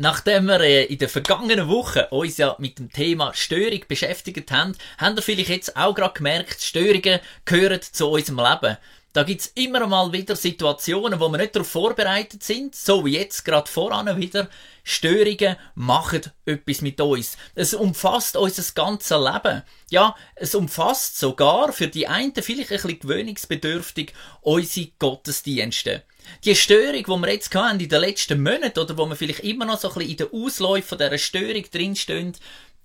Nachdem 0.00 0.46
wir 0.46 0.60
äh, 0.60 0.84
in 0.84 0.98
der 0.98 1.08
vergangenen 1.08 1.66
Woche 1.66 2.06
uns 2.10 2.36
ja 2.36 2.54
mit 2.60 2.78
dem 2.78 2.92
Thema 2.92 3.34
Störung 3.34 3.80
beschäftigt 3.88 4.52
haben, 4.52 4.76
haben 4.96 5.16
wir 5.16 5.22
vielleicht 5.24 5.48
jetzt 5.48 5.76
auch 5.76 5.92
gerade 5.92 6.14
gemerkt, 6.14 6.62
Störungen 6.62 7.18
gehören 7.44 7.80
zu 7.82 8.08
unserem 8.08 8.38
Leben. 8.38 8.76
Da 9.12 9.24
gibt's 9.24 9.50
immer 9.56 9.84
mal 9.88 10.12
wieder 10.12 10.36
Situationen, 10.36 11.18
wo 11.18 11.28
wir 11.30 11.38
nicht 11.38 11.56
darauf 11.56 11.66
vorbereitet 11.66 12.44
sind, 12.44 12.76
so 12.76 13.04
wie 13.04 13.16
jetzt 13.16 13.44
gerade 13.44 13.68
voran 13.68 14.20
wieder. 14.20 14.48
Störungen 14.84 15.56
machen 15.74 16.30
etwas 16.44 16.80
mit 16.80 17.00
uns. 17.00 17.36
Es 17.56 17.74
umfasst 17.74 18.36
unser 18.36 18.62
ganzes 18.76 19.18
Leben. 19.18 19.64
Ja, 19.90 20.14
es 20.36 20.54
umfasst 20.54 21.18
sogar 21.18 21.72
für 21.72 21.88
die 21.88 22.06
einen 22.06 22.34
vielleicht 22.36 22.70
ein 22.70 22.76
bisschen 22.76 23.00
gewöhnungsbedürftig 23.00 24.12
unsere 24.42 24.90
Gottesdienste. 25.00 26.04
Die 26.44 26.54
Störung, 26.54 27.02
die 27.02 27.26
wir 27.26 27.32
jetzt 27.32 27.54
hatten 27.54 27.80
in 27.80 27.88
den 27.88 28.00
letzten 28.00 28.42
Monaten 28.42 28.78
oder 28.78 28.96
wo 28.96 29.06
wir 29.06 29.16
vielleicht 29.16 29.40
immer 29.40 29.64
noch 29.64 29.78
so 29.78 29.88
ein 29.88 29.94
bisschen 29.94 30.10
in 30.10 30.16
den 30.16 30.32
Ausläufen 30.32 30.98
dieser 30.98 31.18
Störung 31.18 31.64
drinstehen, 31.70 32.36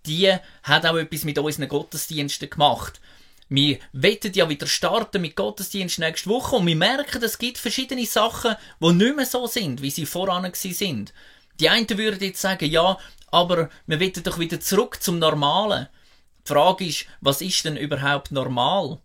die 0.06 0.34
hat 0.64 0.86
auch 0.86 0.96
etwas 0.96 1.24
mit 1.24 1.38
unseren 1.38 1.68
Gottesdiensten 1.68 2.50
gemacht. 2.50 3.00
Wir 3.50 3.78
wettet 3.92 4.36
ja 4.36 4.50
wieder 4.50 4.66
starten 4.66 5.22
mit 5.22 5.36
Gottesdienst 5.36 6.00
nächste 6.00 6.30
Woche 6.30 6.56
und 6.56 6.66
wir 6.66 6.76
merken, 6.76 7.22
es 7.24 7.38
gibt 7.38 7.58
verschiedene 7.58 8.06
Sachen, 8.06 8.56
die 8.80 8.94
nicht 8.94 9.16
mehr 9.16 9.26
so 9.26 9.46
sind, 9.48 9.82
wie 9.82 9.92
sie 9.92 10.06
voran 10.06 10.52
sind. 10.54 11.14
Die 11.60 11.70
einen 11.70 11.88
würden 11.90 12.24
jetzt 12.24 12.42
sagen, 12.42 12.70
ja, 12.70 12.98
aber 13.28 13.70
wir 13.86 14.00
wettet 14.00 14.28
doch 14.28 14.40
wieder 14.40 14.60
zurück 14.60 15.02
zum 15.04 15.20
Normalen. 15.20 15.88
Die 16.46 16.52
Frage 16.52 16.86
ist, 16.86 17.06
was 17.22 17.42
ist 17.42 17.64
denn 17.66 17.78
überhaupt 17.78 18.32
normal? 18.32 19.00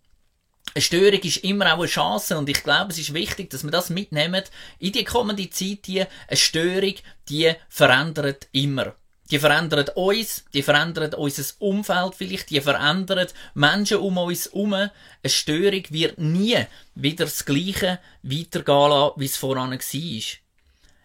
Eine 0.78 0.84
Störung 0.84 1.20
ist 1.22 1.38
immer 1.38 1.74
auch 1.74 1.80
eine 1.80 1.88
Chance 1.88 2.38
und 2.38 2.48
ich 2.48 2.62
glaube, 2.62 2.92
es 2.92 2.98
ist 2.98 3.12
wichtig, 3.12 3.50
dass 3.50 3.64
wir 3.64 3.72
das 3.72 3.90
mitnehmen 3.90 4.44
in 4.78 4.92
die 4.92 5.02
kommende 5.02 5.50
Zeit. 5.50 5.88
Die, 5.88 6.02
eine 6.02 6.36
Störung, 6.36 6.94
die 7.28 7.52
verändert 7.68 8.46
immer. 8.52 8.94
Die 9.28 9.40
verändert 9.40 9.96
uns, 9.96 10.44
die 10.54 10.62
verändert 10.62 11.16
unser 11.16 11.42
Umfeld 11.58 12.14
vielleicht, 12.14 12.50
die 12.50 12.60
verändert 12.60 13.34
Menschen 13.54 13.96
um 13.96 14.18
uns 14.18 14.52
herum. 14.52 14.72
Eine 14.74 14.90
Störung 15.24 15.82
wird 15.88 16.18
nie 16.18 16.64
wieder 16.94 17.24
das 17.24 17.44
Gleiche 17.44 17.98
weitergehen 18.22 18.90
lassen, 18.90 19.14
wie 19.16 19.24
es 19.24 19.36
voran 19.36 19.72
war. 19.72 19.78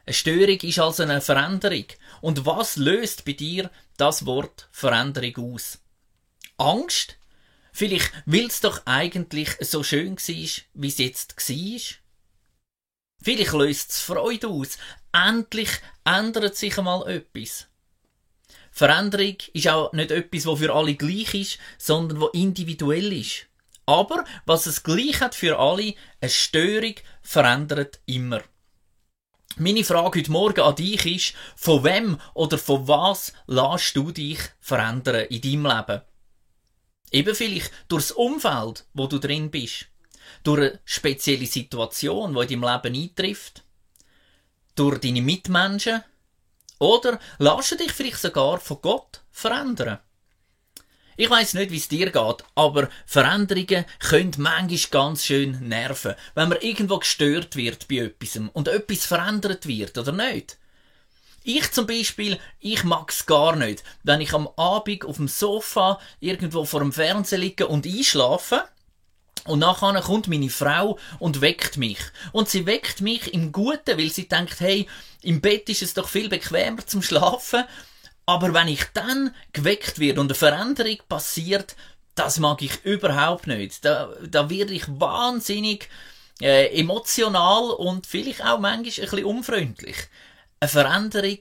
Eine 0.06 0.14
Störung 0.14 0.60
ist 0.60 0.78
also 0.78 1.02
eine 1.02 1.20
Veränderung. 1.20 1.86
Und 2.22 2.46
was 2.46 2.76
löst 2.78 3.26
bei 3.26 3.34
dir 3.34 3.72
das 3.98 4.28
Wort 4.28 4.68
Veränderung 4.72 5.56
aus? 5.56 5.80
Angst? 6.58 7.18
Vielleicht, 7.76 8.12
weil 8.28 8.46
es 8.46 8.62
doch 8.62 8.84
eigentlich 8.86 9.50
so 9.60 9.82
schön 9.82 10.16
war, 10.16 10.64
wie 10.76 10.88
es 10.88 10.98
jetzt 11.00 11.50
war? 11.50 11.82
Vielleicht 13.20 13.54
löst 13.54 13.90
es 13.90 14.00
Freude 14.00 14.48
aus. 14.48 14.78
Endlich 15.12 15.70
ändert 16.06 16.56
sich 16.56 16.78
einmal 16.78 17.08
etwas. 17.10 17.68
Veränderung 18.72 19.38
ist 19.54 19.68
auch 19.68 19.92
nicht 19.92 20.12
etwas, 20.12 20.46
wo 20.46 20.56
für 20.56 20.74
alle 20.74 20.94
gleich 20.94 21.34
ist, 21.34 21.58
sondern 21.80 22.22
wo 22.22 22.28
individuell 22.28 23.12
ist. 23.12 23.48
Aber 23.88 24.24
was 24.46 24.68
es 24.68 24.84
gleich 24.84 25.20
hat 25.20 25.34
für 25.34 25.58
alle, 25.58 25.96
eine 26.22 26.30
Störung 26.30 26.96
verändert 27.24 28.00
immer. 28.06 28.44
Meine 29.56 29.84
Frage 29.84 30.20
heute 30.20 30.32
Morgen 30.32 30.62
an 30.62 30.76
dich 30.76 31.06
ist, 31.06 31.34
von 31.56 31.84
wem 31.84 32.20
oder 32.36 32.60
von 32.60 32.88
was 32.88 33.34
lässt 33.48 33.96
du 33.96 34.12
dich 34.12 34.40
verändern 34.60 35.26
in 35.28 35.42
deinem 35.42 35.66
Leben? 35.66 36.02
Eben 37.14 37.36
vielleicht 37.36 37.72
durchs 37.88 38.12
Umfeld, 38.12 38.86
wo 38.94 39.08
du 39.08 39.20
drin 39.20 39.50
bist. 39.50 39.86
Durch 40.44 40.60
eine 40.60 40.80
spezielle 40.84 41.46
Situation, 41.46 42.34
die 42.34 42.54
in 42.54 42.62
deinem 42.62 42.84
Leben 42.84 43.02
eintrifft. 43.02 43.64
Durch 44.76 44.98
deine 45.00 45.22
Mitmenschen, 45.22 46.04
oder 46.80 47.20
du 47.72 47.78
dich 47.78 47.94
vielleicht 47.94 48.18
sogar 48.18 48.60
von 48.60 48.82
Gott 48.82 49.22
verändern? 49.32 50.00
Ich 51.16 51.30
weiß 51.30 51.54
nicht, 51.54 51.72
wie 51.72 51.78
es 51.78 51.88
dir 51.88 52.12
geht, 52.12 52.44
aber 52.56 52.90
Veränderungen 53.06 53.86
können 54.00 54.34
manchmal 54.38 54.80
ganz 54.90 55.24
schön 55.24 55.70
nerven, 55.70 56.16
wenn 56.34 56.50
man 56.50 56.60
irgendwo 56.60 56.98
gestört 56.98 57.56
wird 57.56 57.88
bei 57.88 57.98
etwas 57.98 58.42
und 58.52 58.68
etwas 58.68 59.06
verändert 59.06 59.68
wird, 59.68 59.98
oder 59.98 60.12
nicht? 60.12 60.58
Ich 61.44 61.72
zum 61.72 61.88
Beispiel, 61.88 62.40
ich 62.60 62.84
mag's 62.84 63.26
gar 63.26 63.56
nicht, 63.56 63.84
wenn 64.04 64.22
ich 64.22 64.34
am 64.34 64.48
Abend 64.56 65.06
auf 65.06 65.18
dem 65.18 65.28
Sofa 65.28 66.00
irgendwo 66.20 66.64
vor 66.66 66.80
dem 66.80 66.94
Fernseher 66.94 67.40
liege 67.40 67.68
und 67.68 67.86
einschlafe 67.86 68.64
und 69.46 69.60
nachher 69.60 70.00
kommt 70.02 70.28
meine 70.28 70.50
Frau 70.50 70.98
und 71.20 71.42
weckt 71.42 71.78
mich. 71.78 72.00
Und 72.32 72.48
sie 72.50 72.66
weckt 72.66 73.02
mich 73.02 73.34
im 73.34 73.52
Guten, 73.52 73.98
weil 73.98 74.10
sie 74.10 74.28
denkt, 74.28 74.60
hey, 74.62 74.88
im 75.22 75.42
Bett 75.42 75.68
ist 75.70 75.82
es 75.82 75.94
doch 75.94 76.08
viel 76.08 76.30
bequemer 76.30 76.86
zum 76.86 77.02
Schlafen. 77.02 77.66
Aber 78.26 78.54
wenn 78.54 78.70
ich 78.70 78.86
dann 78.94 79.36
geweckt 79.52 80.00
werde 80.00 80.22
und 80.22 80.28
eine 80.28 80.36
Veränderung 80.36 80.98
passiert, 81.10 81.76
das 82.16 82.40
mag 82.40 82.62
ich 82.62 82.86
überhaupt 82.86 83.48
nicht. 83.48 83.84
Da, 83.84 84.14
da 84.26 84.50
werde 84.50 84.74
ich 84.74 84.86
wahnsinnig 84.88 85.90
äh, 86.42 86.68
emotional 86.80 87.72
und 87.72 88.08
vielleicht 88.08 88.42
auch 88.46 88.60
manchmal 88.60 88.76
ein 88.76 88.84
bisschen 88.84 89.26
unfreundlich. 89.26 89.98
Eine 90.64 90.70
Veränderung 90.70 91.40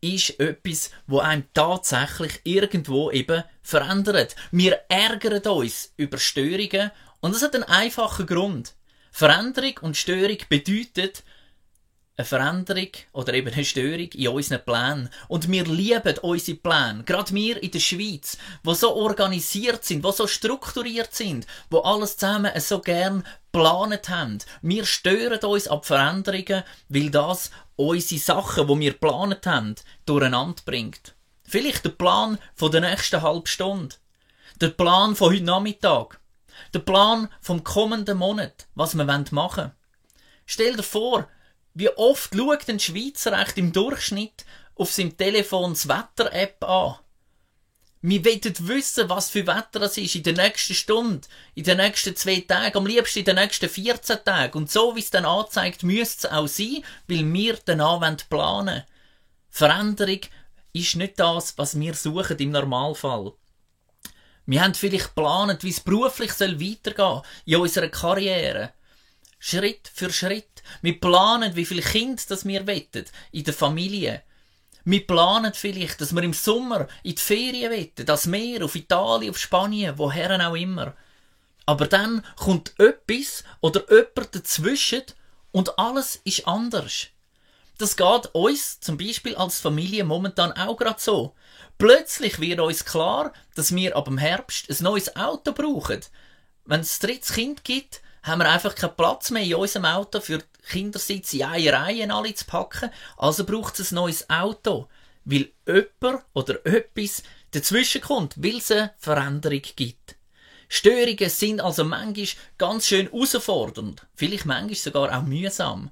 ist 0.00 0.40
etwas, 0.40 0.90
wo 1.06 1.20
einem 1.20 1.44
tatsächlich 1.54 2.40
irgendwo 2.42 3.08
eben 3.12 3.44
verändert. 3.62 4.34
Wir 4.50 4.80
ärgern 4.88 5.40
uns 5.46 5.92
über 5.96 6.18
Störungen 6.18 6.90
und 7.20 7.36
das 7.36 7.42
hat 7.42 7.54
einen 7.54 7.62
einfachen 7.62 8.26
Grund. 8.26 8.74
Veränderung 9.12 9.74
und 9.82 9.96
Störung 9.96 10.38
bedeutet 10.48 11.22
eine 12.18 12.24
Veränderung 12.24 12.88
oder 13.12 13.32
eben 13.32 13.52
eine 13.52 13.64
Störung 13.64 14.10
in 14.12 14.28
unseren 14.28 14.64
Plänen. 14.64 15.08
Und 15.28 15.48
wir 15.48 15.64
lieben 15.64 16.18
unsere 16.18 16.58
Pläne. 16.58 17.04
Gerade 17.04 17.32
wir 17.32 17.62
in 17.62 17.70
der 17.70 17.78
Schweiz, 17.78 18.36
wo 18.64 18.74
so 18.74 18.96
organisiert 18.96 19.84
sind, 19.84 20.02
wo 20.02 20.10
so 20.10 20.26
strukturiert 20.26 21.14
sind, 21.14 21.46
wo 21.70 21.78
alles 21.78 22.16
zusammen 22.16 22.50
so 22.60 22.80
gern 22.80 23.24
geplant 23.52 24.08
haben. 24.08 24.38
Wir 24.62 24.84
stören 24.84 25.38
uns 25.44 25.68
ab 25.68 25.86
Veränderungen, 25.86 26.64
weil 26.88 27.10
das 27.10 27.52
unsere 27.76 28.20
Sachen, 28.20 28.66
wo 28.68 28.76
wir 28.78 28.92
geplant 28.92 29.46
haben, 29.46 29.76
durcheinander 30.04 30.62
bringt. 30.66 31.14
Vielleicht 31.44 31.84
der 31.84 31.90
Plan 31.90 32.38
von 32.56 32.72
der 32.72 32.80
nächsten 32.80 33.22
halben 33.22 33.46
Stunde. 33.46 33.94
Der 34.60 34.70
Plan 34.70 35.14
von 35.14 35.32
heute 35.32 35.44
Nachmittag. 35.44 36.18
Der 36.74 36.80
Plan 36.80 37.28
vom 37.40 37.62
kommenden 37.62 38.18
Monat, 38.18 38.66
was 38.74 38.96
wir 38.96 39.04
machen 39.04 39.30
wollen. 39.30 39.72
Stell 40.46 40.74
dir 40.74 40.82
vor, 40.82 41.28
wie 41.78 41.90
oft 41.90 42.34
schaut 42.34 42.68
ein 42.68 42.80
Schweizer 42.80 43.40
echt 43.40 43.56
im 43.56 43.72
Durchschnitt 43.72 44.44
auf 44.74 44.90
seinem 44.90 45.16
Telefon 45.16 45.74
das 45.74 45.86
Wetter-App 45.86 46.64
an? 46.64 46.96
Wir 48.02 48.24
wollen 48.24 48.68
wissen, 48.68 49.08
was 49.08 49.30
für 49.30 49.46
Wetter 49.46 49.82
es 49.82 49.96
ist 49.96 50.16
in 50.16 50.24
der 50.24 50.32
nächsten 50.32 50.74
Stunde, 50.74 51.28
in 51.54 51.62
den 51.62 51.76
nächsten 51.76 52.16
zwei 52.16 52.40
Tagen, 52.40 52.76
am 52.76 52.86
liebsten 52.86 53.20
in 53.20 53.24
den 53.26 53.36
nächsten 53.36 53.68
14 53.68 54.24
Tagen. 54.24 54.58
Und 54.58 54.70
so 54.72 54.96
wie 54.96 55.00
es 55.00 55.10
dann 55.10 55.24
anzeigt, 55.24 55.84
müsste 55.84 56.26
es 56.26 56.32
auch 56.32 56.48
sein, 56.48 56.82
weil 57.06 57.32
wir 57.32 57.58
danach 57.64 58.00
planen 58.28 58.66
wollen. 58.68 58.82
Veränderung 59.48 60.20
ist 60.72 60.96
nicht 60.96 61.20
das, 61.20 61.56
was 61.58 61.78
wir 61.78 61.94
suchen 61.94 62.38
im 62.38 62.50
Normalfall. 62.50 63.34
Wir 64.46 64.62
haben 64.64 64.74
vielleicht 64.74 65.14
geplant, 65.14 65.62
wie 65.62 65.70
es 65.70 65.80
beruflich 65.80 66.32
soll 66.32 66.60
weitergehen 66.60 67.22
in 67.44 67.56
unserer 67.56 67.88
Karriere. 67.88 68.72
Schritt 69.38 69.88
für 69.94 70.12
Schritt. 70.12 70.57
Wir 70.82 70.98
planen, 71.00 71.56
wie 71.56 71.64
viele 71.64 71.82
Kinder 71.82 72.22
das 72.28 72.46
wir 72.46 72.66
wettet 72.66 73.12
in 73.32 73.44
der 73.44 73.54
Familie. 73.54 74.22
Wir 74.84 75.06
planen 75.06 75.52
vielleicht, 75.54 76.00
dass 76.00 76.14
wir 76.14 76.22
im 76.22 76.32
Sommer 76.32 76.88
in 77.02 77.14
die 77.14 77.20
Ferien 77.20 77.70
wetten, 77.70 78.06
das 78.06 78.26
Meer, 78.26 78.64
auf 78.64 78.74
Italien, 78.74 79.30
auf 79.30 79.38
Spanien, 79.38 79.98
woher 79.98 80.48
auch 80.48 80.54
immer. 80.54 80.94
Aber 81.66 81.86
dann 81.86 82.24
kommt 82.36 82.72
etwas 82.78 83.44
oder 83.60 83.84
jemand 83.90 84.34
dazwischen 84.34 85.02
und 85.52 85.78
alles 85.78 86.20
ist 86.24 86.46
anders. 86.46 87.08
Das 87.76 87.96
geht 87.96 88.34
uns 88.34 88.80
zum 88.80 88.96
Beispiel 88.96 89.36
als 89.36 89.60
Familie 89.60 90.04
momentan 90.04 90.52
auch 90.52 90.76
gerade 90.76 91.00
so. 91.00 91.34
Plötzlich 91.76 92.40
wird 92.40 92.58
uns 92.58 92.84
klar, 92.84 93.32
dass 93.54 93.74
wir 93.74 93.94
ab 93.96 94.06
dem 94.06 94.18
Herbst 94.18 94.68
ein 94.68 94.82
neues 94.82 95.14
Auto 95.14 95.52
brauchen. 95.52 96.00
Wenn 96.64 96.80
es 96.80 96.98
drittes 96.98 97.34
Kind 97.34 97.62
gibt, 97.62 98.00
haben 98.22 98.40
wir 98.40 98.50
einfach 98.50 98.74
keinen 98.74 98.96
Platz 98.96 99.30
mehr 99.30 99.42
in 99.42 99.54
unserem 99.54 99.84
Auto 99.86 100.20
für 100.20 100.42
Kindersitz 100.68 101.32
in 101.32 101.44
eine 101.44 101.72
Reihe 101.72 102.12
alle 102.12 102.34
zu 102.34 102.44
packen. 102.44 102.90
Also 103.16 103.44
braucht 103.44 103.78
es 103.80 103.92
ein 103.92 103.96
neues 103.96 104.28
Auto, 104.28 104.88
weil 105.24 105.50
jemand 105.66 106.24
oder 106.34 106.64
etwas 106.66 107.22
dazwischen 107.52 108.02
kommt, 108.02 108.42
weil 108.42 108.58
es 108.58 108.70
eine 108.70 108.92
Veränderung 108.98 109.62
gibt. 109.76 110.16
Störungen 110.68 111.30
sind 111.30 111.60
also 111.60 111.84
manchmal 111.84 112.28
ganz 112.58 112.86
schön 112.86 113.10
herausfordernd, 113.10 114.06
vielleicht 114.14 114.44
manchmal 114.44 114.74
sogar 114.74 115.18
auch 115.18 115.22
mühsam. 115.22 115.90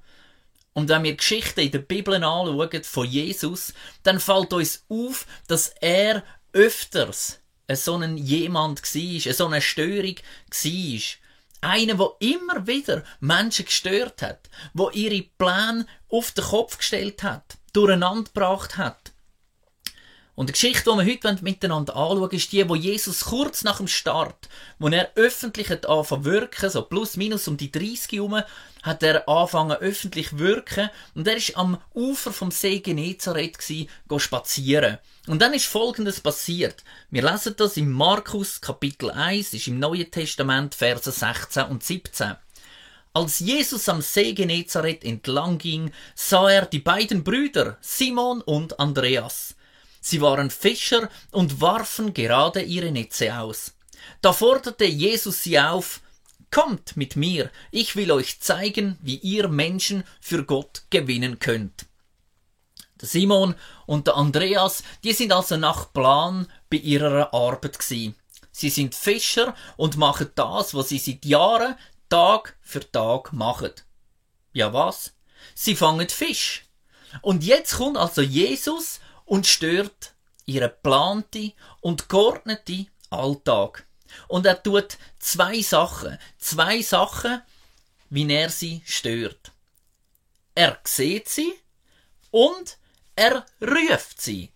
Und 0.73 0.89
wenn 0.89 1.03
wir 1.03 1.15
Geschichten 1.15 1.61
in 1.61 1.71
der 1.71 1.79
Bibel 1.79 2.13
anschauen 2.13 2.83
von 2.83 3.07
Jesus, 3.07 3.73
dann 4.03 4.19
fällt 4.19 4.53
uns 4.53 4.85
auf, 4.89 5.25
dass 5.47 5.69
er 5.81 6.23
öfters 6.53 7.39
so 7.73 7.95
ein 7.95 8.17
jemand 8.17 8.83
war, 8.83 9.33
so 9.33 9.47
eine 9.47 9.61
Störung 9.61 10.15
war. 10.15 11.01
Einer, 11.61 11.95
der 11.95 12.11
immer 12.19 12.67
wieder 12.67 13.03
Menschen 13.19 13.65
gestört 13.65 14.21
hat, 14.21 14.49
wo 14.73 14.89
ihre 14.91 15.23
Pläne 15.37 15.85
auf 16.09 16.31
den 16.31 16.43
Kopf 16.43 16.77
gestellt 16.77 17.23
hat. 17.23 17.57
durcheinander 17.77 18.23
gebracht 18.23 18.77
hat. 18.77 19.11
Und 20.33 20.49
die 20.49 20.53
Geschichte, 20.53 20.91
die 20.91 20.97
wir 20.97 21.11
heute 21.11 21.43
miteinander 21.43 21.95
anschauen, 21.95 22.29
ist 22.31 22.51
die, 22.51 22.67
wo 22.69 22.75
Jesus 22.75 23.25
kurz 23.25 23.63
nach 23.63 23.77
dem 23.77 23.87
Start, 23.87 24.49
wo 24.77 24.87
er 24.87 25.11
öffentlich 25.15 25.69
hat 25.69 25.87
angefangen 25.87 26.25
wirken, 26.25 26.69
so 26.69 26.83
plus 26.83 27.17
minus 27.17 27.47
um 27.47 27.57
die 27.57 27.71
30 27.71 28.11
herum, 28.11 28.41
hat 28.83 29.03
er 29.03 29.27
angefangen 29.27 29.77
öffentlich 29.77 30.37
wirken 30.37 30.89
und 31.15 31.27
er 31.27 31.37
ist 31.37 31.57
am 31.57 31.79
Ufer 31.93 32.31
vom 32.31 32.51
See 32.51 32.79
Genezareth 32.79 33.57
gsi, 33.57 33.89
spazieren. 34.17 34.99
Und 35.27 35.41
dann 35.41 35.53
ist 35.53 35.65
Folgendes 35.65 36.21
passiert. 36.21 36.85
Wir 37.11 37.21
lesen 37.21 37.53
das 37.57 37.75
im 37.75 37.91
Markus 37.91 38.61
Kapitel 38.61 39.11
1, 39.11 39.53
ist 39.53 39.67
im 39.67 39.77
Neuen 39.77 40.09
Testament 40.09 40.73
Verse 40.73 41.11
16 41.11 41.65
und 41.65 41.83
17. 41.83 42.35
Als 43.13 43.39
Jesus 43.39 43.89
am 43.89 44.01
See 44.01 44.33
Genezareth 44.33 45.03
entlang 45.03 45.57
ging, 45.57 45.91
sah 46.15 46.49
er 46.49 46.65
die 46.65 46.79
beiden 46.79 47.25
Brüder, 47.25 47.77
Simon 47.81 48.41
und 48.41 48.79
Andreas. 48.79 49.55
Sie 49.99 50.21
waren 50.21 50.49
Fischer 50.49 51.09
und 51.31 51.59
warfen 51.59 52.13
gerade 52.13 52.61
ihre 52.61 52.91
Netze 52.91 53.37
aus. 53.37 53.73
Da 54.21 54.31
forderte 54.31 54.85
Jesus 54.85 55.43
sie 55.43 55.59
auf, 55.59 56.01
Kommt 56.51 56.95
mit 56.95 57.17
mir, 57.17 57.51
ich 57.71 57.97
will 57.97 58.09
euch 58.13 58.39
zeigen, 58.39 58.97
wie 59.01 59.17
ihr 59.17 59.49
Menschen 59.49 60.05
für 60.21 60.45
Gott 60.45 60.83
gewinnen 60.89 61.39
könnt. 61.39 61.87
Der 63.01 63.07
Simon 63.07 63.55
und 63.85 64.07
der 64.07 64.15
Andreas, 64.15 64.83
die 65.03 65.13
sind 65.13 65.31
also 65.31 65.57
nach 65.57 65.93
Plan 65.93 66.47
bei 66.69 66.77
ihrer 66.77 67.33
Arbeit 67.33 67.79
gsi. 67.79 68.15
Sie 68.51 68.69
sind 68.69 68.95
Fischer 68.95 69.55
und 69.75 69.97
machen 69.97 70.31
das, 70.35 70.73
was 70.73 70.89
sie 70.89 70.97
seit 70.97 71.25
Jahren 71.25 71.75
Tag 72.09 72.57
für 72.61 72.89
Tag 72.91 73.33
machen. 73.33 73.71
Ja 74.53 74.73
was? 74.73 75.13
Sie 75.53 75.75
fangen 75.75 76.09
Fisch. 76.09 76.65
Und 77.21 77.43
jetzt 77.43 77.75
kommt 77.75 77.97
also 77.97 78.21
Jesus 78.21 78.99
und 79.25 79.45
stört 79.45 80.13
ihren 80.45 80.71
plante 80.81 81.53
und 81.81 82.09
geordnete 82.09 82.87
Alltag. 83.09 83.85
Und 84.27 84.45
er 84.45 84.61
tut 84.61 84.97
zwei 85.19 85.61
Sachen, 85.61 86.17
zwei 86.39 86.81
Sachen, 86.81 87.41
wie 88.09 88.31
er 88.31 88.49
sie 88.49 88.81
stört. 88.85 89.51
Er 90.55 90.79
sieht 90.83 91.29
sie 91.29 91.53
und 92.31 92.77
er 93.17 93.45
ruft 93.61 94.21
sie. 94.21 94.51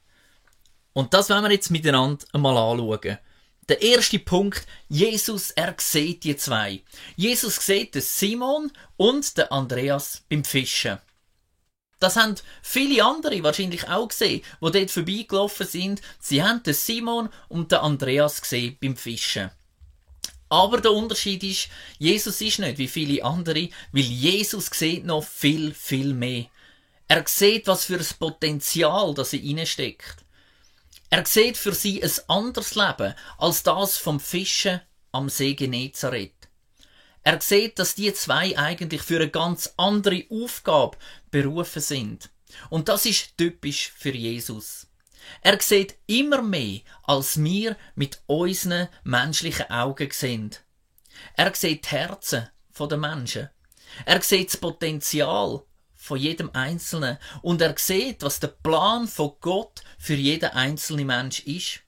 Und 0.94 1.14
das 1.14 1.30
wollen 1.30 1.44
wir 1.44 1.52
jetzt 1.52 1.72
miteinander 1.72 2.26
einmal 2.32 2.58
anschauen. 2.58 3.18
Der 3.68 3.82
erste 3.82 4.20
Punkt, 4.20 4.66
Jesus, 4.88 5.52
er 5.52 5.76
sieht 5.80 6.24
die 6.24 6.36
zwei. 6.36 6.82
Jesus 7.16 7.56
sieht 7.56 7.96
den 7.96 8.02
Simon 8.02 8.72
und 8.98 9.38
den 9.38 9.46
Andreas 9.52 10.24
beim 10.30 10.44
Fischen. 10.44 11.00
Das 12.00 12.16
haben 12.16 12.36
viele 12.62 13.04
andere 13.06 13.44
wahrscheinlich 13.44 13.88
auch 13.88 14.08
gesehen, 14.08 14.42
wo 14.60 14.70
dort 14.70 14.92
vorbeigelaufen 14.92 15.68
sind. 15.68 16.02
Sie 16.20 16.44
haben 16.44 16.64
den 16.64 16.74
Simon 16.74 17.30
und 17.48 17.72
den 17.72 17.80
Andreas 17.80 18.42
gesehen 18.42 18.78
beim 18.82 18.98
Fischen. 18.98 19.52
Aber 20.50 20.82
der 20.82 20.92
Unterschied 20.92 21.44
ist, 21.44 21.70
Jesus 21.98 22.42
ist 22.42 22.60
nicht 22.60 22.78
wie 22.78 22.88
viele 22.88 23.24
andere, 23.24 23.70
weil 23.92 24.04
Jesus 24.04 24.70
sieht 24.74 25.06
noch 25.06 25.24
viel, 25.24 25.74
viel 25.74 26.14
mehr. 26.14 26.48
Er 27.12 27.28
sieht, 27.28 27.68
was 27.68 27.84
für 27.84 27.98
ein 27.98 28.08
Potenzial 28.20 29.14
das 29.14 29.34
in 29.34 29.66
steckt. 29.66 30.24
Er 31.10 31.26
sieht 31.26 31.58
für 31.58 31.74
sie 31.74 32.02
ein 32.02 32.12
anderes 32.30 32.76
Leben 32.76 33.16
als 33.38 33.64
das 33.64 33.98
vom 33.98 34.18
Fischen 34.18 34.80
am 35.12 35.28
See 35.28 35.54
Genezareth. 35.54 36.48
Er 37.24 37.42
sieht, 37.42 37.80
dass 37.80 37.96
die 37.96 38.14
zwei 38.14 38.58
eigentlich 38.58 39.02
für 39.02 39.18
eine 39.18 39.30
ganz 39.30 39.74
andere 39.76 40.24
Aufgabe 40.30 40.98
berufen 41.32 41.82
sind. 41.82 42.30
Und 42.70 42.88
das 42.88 43.06
ist 43.06 43.38
typisch 43.38 43.92
für 43.94 44.16
Jesus. 44.16 44.88
Er 45.42 45.60
sieht 45.60 45.98
immer 46.08 46.42
mehr, 46.42 46.80
als 47.04 47.44
wir 47.44 47.76
mit 47.94 48.22
unseren 48.28 48.88
menschlichen 49.04 49.70
Augen 49.70 50.12
sehen. 50.12 50.56
Er 51.36 51.54
sieht 51.56 51.84
die 51.84 51.90
Herzen 51.90 52.48
der 52.80 52.98
Menschen. 52.98 53.50
Er 54.06 54.22
sieht 54.22 54.48
das 54.48 54.56
Potenzial 54.56 55.66
von 56.12 56.20
jedem 56.20 56.50
Einzelnen 56.52 57.18
und 57.42 57.62
er 57.62 57.74
sieht, 57.78 58.22
was 58.22 58.42
der 58.42 58.50
Plan 58.50 59.08
von 59.08 59.32
Gott 59.40 59.82
für 59.98 60.16
jeden 60.16 60.50
einzelnen 60.50 61.08
Mensch 61.08 61.40
ist. 61.46 61.80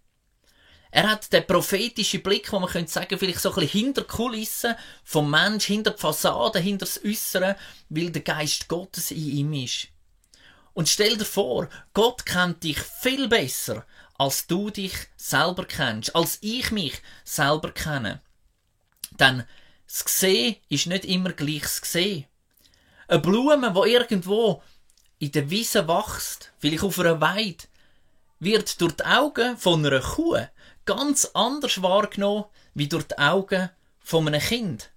Er 0.92 1.12
hat 1.12 1.34
den 1.34 1.46
prophetischen 1.46 2.24
Blick, 2.24 2.50
wo 2.54 2.60
man 2.60 2.70
könnte 2.70 2.90
sagen, 2.90 3.20
vielleicht 3.20 3.42
so 3.42 3.50
ein 3.50 3.56
bisschen 3.56 3.84
hinter 3.84 4.06
Kulissen 4.06 4.76
vom 5.04 5.30
Mensch, 5.30 5.66
hinter 5.66 5.92
die 5.92 6.00
Fassade, 6.00 6.60
hinter 6.60 6.86
das 6.86 7.04
Äußere, 7.04 7.58
weil 7.90 8.12
der 8.12 8.22
Geist 8.22 8.70
Gottes 8.70 9.12
in 9.12 9.30
ihm 9.30 9.52
ist. 9.52 9.90
Und 10.72 10.88
stell 10.88 11.18
dir 11.18 11.26
vor, 11.26 11.68
Gott 11.92 12.26
kennt 12.26 12.64
dich 12.64 12.80
viel 12.80 13.28
besser, 13.28 13.86
als 14.18 14.48
du 14.48 14.70
dich 14.70 14.94
selber 15.18 15.66
kennst, 15.66 16.16
als 16.16 16.38
ich 16.40 16.72
mich 16.72 17.02
selber 17.26 17.74
kenne. 17.74 18.22
Denn 19.20 19.44
das 19.86 20.06
Gesehen 20.06 20.56
ist 20.70 20.88
nicht 20.88 21.04
immer 21.04 21.34
gleich 21.34 21.64
das 21.64 21.82
Gesehen. 21.82 22.26
Eine 23.14 23.22
Blume, 23.22 23.76
wo 23.76 23.86
irgendwo 23.86 24.64
in 25.20 25.32
der 25.32 25.48
Wiese 25.52 25.88
wächst, 25.88 26.52
vielleicht 26.58 26.82
auf 26.82 26.98
einer 26.98 27.22
Weide, 27.22 27.66
wird 28.40 28.82
durch 28.82 28.94
die 28.94 29.06
Augen 29.06 29.56
von 29.56 29.86
einer 29.86 30.02
Kuh 30.02 30.40
ganz 30.86 31.30
anders 31.36 31.80
wahrgenommen 31.84 32.46
wie 32.74 32.88
durch 32.88 33.04
die 33.04 33.20
Augen 33.20 33.70
von 34.00 34.28
einem 34.28 34.42
Kind. 34.42 34.90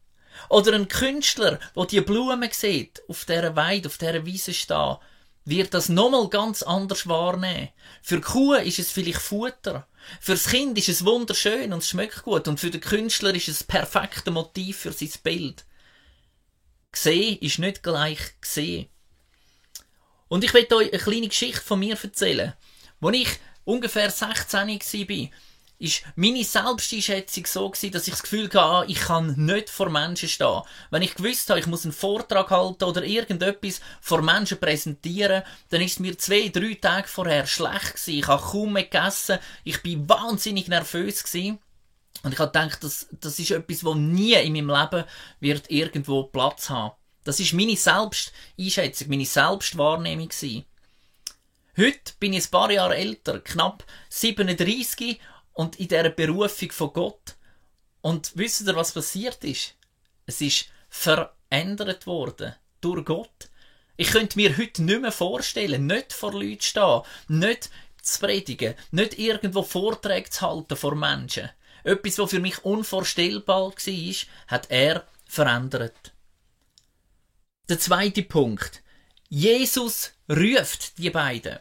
Oder 0.48 0.72
ein 0.72 0.88
Künstler, 0.88 1.58
wo 1.74 1.84
die 1.84 2.00
Blumen 2.00 2.48
sieht, 2.52 3.02
auf 3.06 3.26
dieser 3.26 3.54
Weide, 3.54 3.88
auf 3.88 3.98
dieser 3.98 4.24
Wiese 4.24 4.54
stehen, 4.54 4.96
wird 5.44 5.74
das 5.74 5.90
nochmal 5.90 6.30
ganz 6.30 6.62
anders 6.62 7.06
wahrnehmen. 7.06 7.68
Für 8.00 8.16
die 8.16 8.22
Kuh 8.22 8.54
ist 8.54 8.78
es 8.78 8.92
vielleicht 8.92 9.20
Futter. 9.20 9.86
Für 10.22 10.32
das 10.32 10.48
Kind 10.48 10.78
ist 10.78 10.88
es 10.88 11.04
wunderschön 11.04 11.70
und 11.70 11.82
es 11.82 11.90
schmeckt 11.90 12.22
gut. 12.22 12.48
Und 12.48 12.60
für 12.60 12.70
den 12.70 12.80
Künstler 12.80 13.34
ist 13.34 13.48
es 13.48 13.58
das 13.58 13.66
perfekte 13.66 14.30
Motiv 14.30 14.78
für 14.78 14.92
sein 14.92 15.10
Bild. 15.22 15.66
Gesehen 16.96 17.38
ist 17.40 17.58
nicht 17.58 17.82
gleich 17.82 18.18
gesehen. 18.40 18.88
Und 20.28 20.44
ich 20.44 20.54
will 20.54 20.66
euch 20.72 20.90
eine 20.90 21.02
kleine 21.02 21.28
Geschichte 21.28 21.60
von 21.60 21.78
mir 21.78 21.94
erzählen. 22.02 22.54
Als 23.02 23.16
ich 23.16 23.28
ungefähr 23.64 24.10
16 24.10 24.66
war, 24.66 25.28
ist 25.78 26.02
meine 26.14 26.42
Selbsteinschätzung 26.42 27.44
so 27.44 27.68
dass 27.68 27.82
ich 27.82 28.14
das 28.14 28.22
Gefühl 28.22 28.48
hatte, 28.50 28.90
ich 28.90 28.98
kann 28.98 29.34
nicht 29.36 29.68
vor 29.68 29.90
Menschen 29.90 30.30
stehen. 30.30 30.62
Wenn 30.90 31.02
ich 31.02 31.14
gewusst 31.14 31.50
habe, 31.50 31.60
ich 31.60 31.66
muss 31.66 31.84
einen 31.84 31.92
Vortrag 31.92 32.48
halten 32.48 32.84
oder 32.84 33.04
irgendetwas 33.04 33.82
vor 34.00 34.22
Menschen 34.22 34.58
präsentieren, 34.58 35.42
dann 35.68 35.82
ist 35.82 35.92
es 35.92 35.98
mir 35.98 36.16
zwei, 36.16 36.48
drei 36.48 36.78
Tage 36.80 37.08
vorher 37.08 37.46
schlecht. 37.46 38.08
Ich 38.08 38.26
habe 38.26 38.42
kaum 38.42 38.72
mehr 38.72 38.84
gegessen. 38.84 39.38
Ich 39.64 39.82
bin 39.82 40.08
wahnsinnig 40.08 40.68
nervös 40.68 41.22
gewesen. 41.22 41.58
Und 42.22 42.32
ich 42.32 42.38
habe 42.38 42.50
gedacht, 42.50 42.82
das, 42.82 43.06
das 43.20 43.38
ist 43.38 43.50
etwas, 43.50 43.80
das 43.80 43.94
nie 43.94 44.34
in 44.34 44.52
meinem 44.52 44.70
Leben 44.70 45.04
wird 45.40 45.70
irgendwo 45.70 46.24
Platz 46.24 46.70
haben. 46.70 46.94
Das 47.24 47.40
ist 47.40 47.52
meine 47.52 47.76
Selbsteinschätzung, 47.76 49.08
meine 49.08 49.26
Selbstwahrnehmung 49.26 50.28
gewesen. 50.28 50.64
Heute 51.76 52.14
bin 52.20 52.32
ich 52.32 52.46
ein 52.46 52.50
paar 52.50 52.70
Jahre 52.70 52.96
älter, 52.96 53.40
knapp 53.40 53.84
37 54.08 55.20
und 55.52 55.76
in 55.76 55.88
dieser 55.88 56.10
Berufung 56.10 56.70
von 56.70 56.92
Gott. 56.92 57.34
Und 58.00 58.32
wisst 58.36 58.66
ihr, 58.66 58.76
was 58.76 58.92
passiert 58.92 59.42
ist? 59.44 59.74
Es 60.24 60.40
ist 60.40 60.68
verändert 60.88 62.06
worden 62.06 62.54
durch 62.80 63.04
Gott. 63.04 63.50
Ich 63.96 64.10
könnte 64.10 64.38
mir 64.38 64.56
heute 64.56 64.84
nicht 64.84 65.00
mehr 65.00 65.12
vorstellen, 65.12 65.86
nicht 65.86 66.12
vor 66.12 66.32
Leuten 66.32 66.62
stehen, 66.62 67.02
nicht 67.28 67.70
zu 68.02 68.20
predigen, 68.20 68.74
nicht 68.90 69.18
irgendwo 69.18 69.62
Vorträge 69.62 70.30
zu 70.30 70.42
halten 70.42 70.76
vor 70.76 70.94
Menschen. 70.94 71.50
Etwas, 71.86 72.18
was 72.18 72.30
für 72.30 72.40
mich 72.40 72.64
unvorstellbar 72.64 73.70
war, 73.70 74.14
hat 74.48 74.70
er 74.70 75.06
verändert. 75.24 76.12
Der 77.68 77.78
zweite 77.78 78.24
Punkt. 78.24 78.82
Jesus 79.28 80.10
ruft 80.28 80.98
die 80.98 81.10
beiden. 81.10 81.60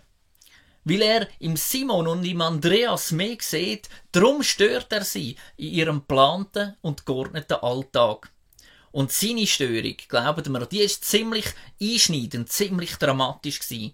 Weil 0.83 1.01
er 1.03 1.27
im 1.37 1.55
Simon 1.55 2.07
und 2.07 2.25
im 2.25 2.41
Andreas 2.41 3.11
mehr 3.11 3.37
sieht, 3.39 3.87
drum 4.11 4.41
stört 4.41 4.91
er 4.91 5.03
sie 5.03 5.35
in 5.57 5.73
ihrem 5.73 6.01
planten 6.07 6.75
und 6.81 7.05
geordneten 7.05 7.59
Alltag. 7.61 8.31
Und 8.91 9.11
seine 9.11 9.45
Störung, 9.45 9.97
glauben 10.07 10.53
wir, 10.53 10.65
die 10.65 10.79
ist 10.79 11.05
ziemlich 11.05 11.45
einschneidend, 11.79 12.51
ziemlich 12.51 12.95
dramatisch 12.95 13.59
gewesen. 13.59 13.93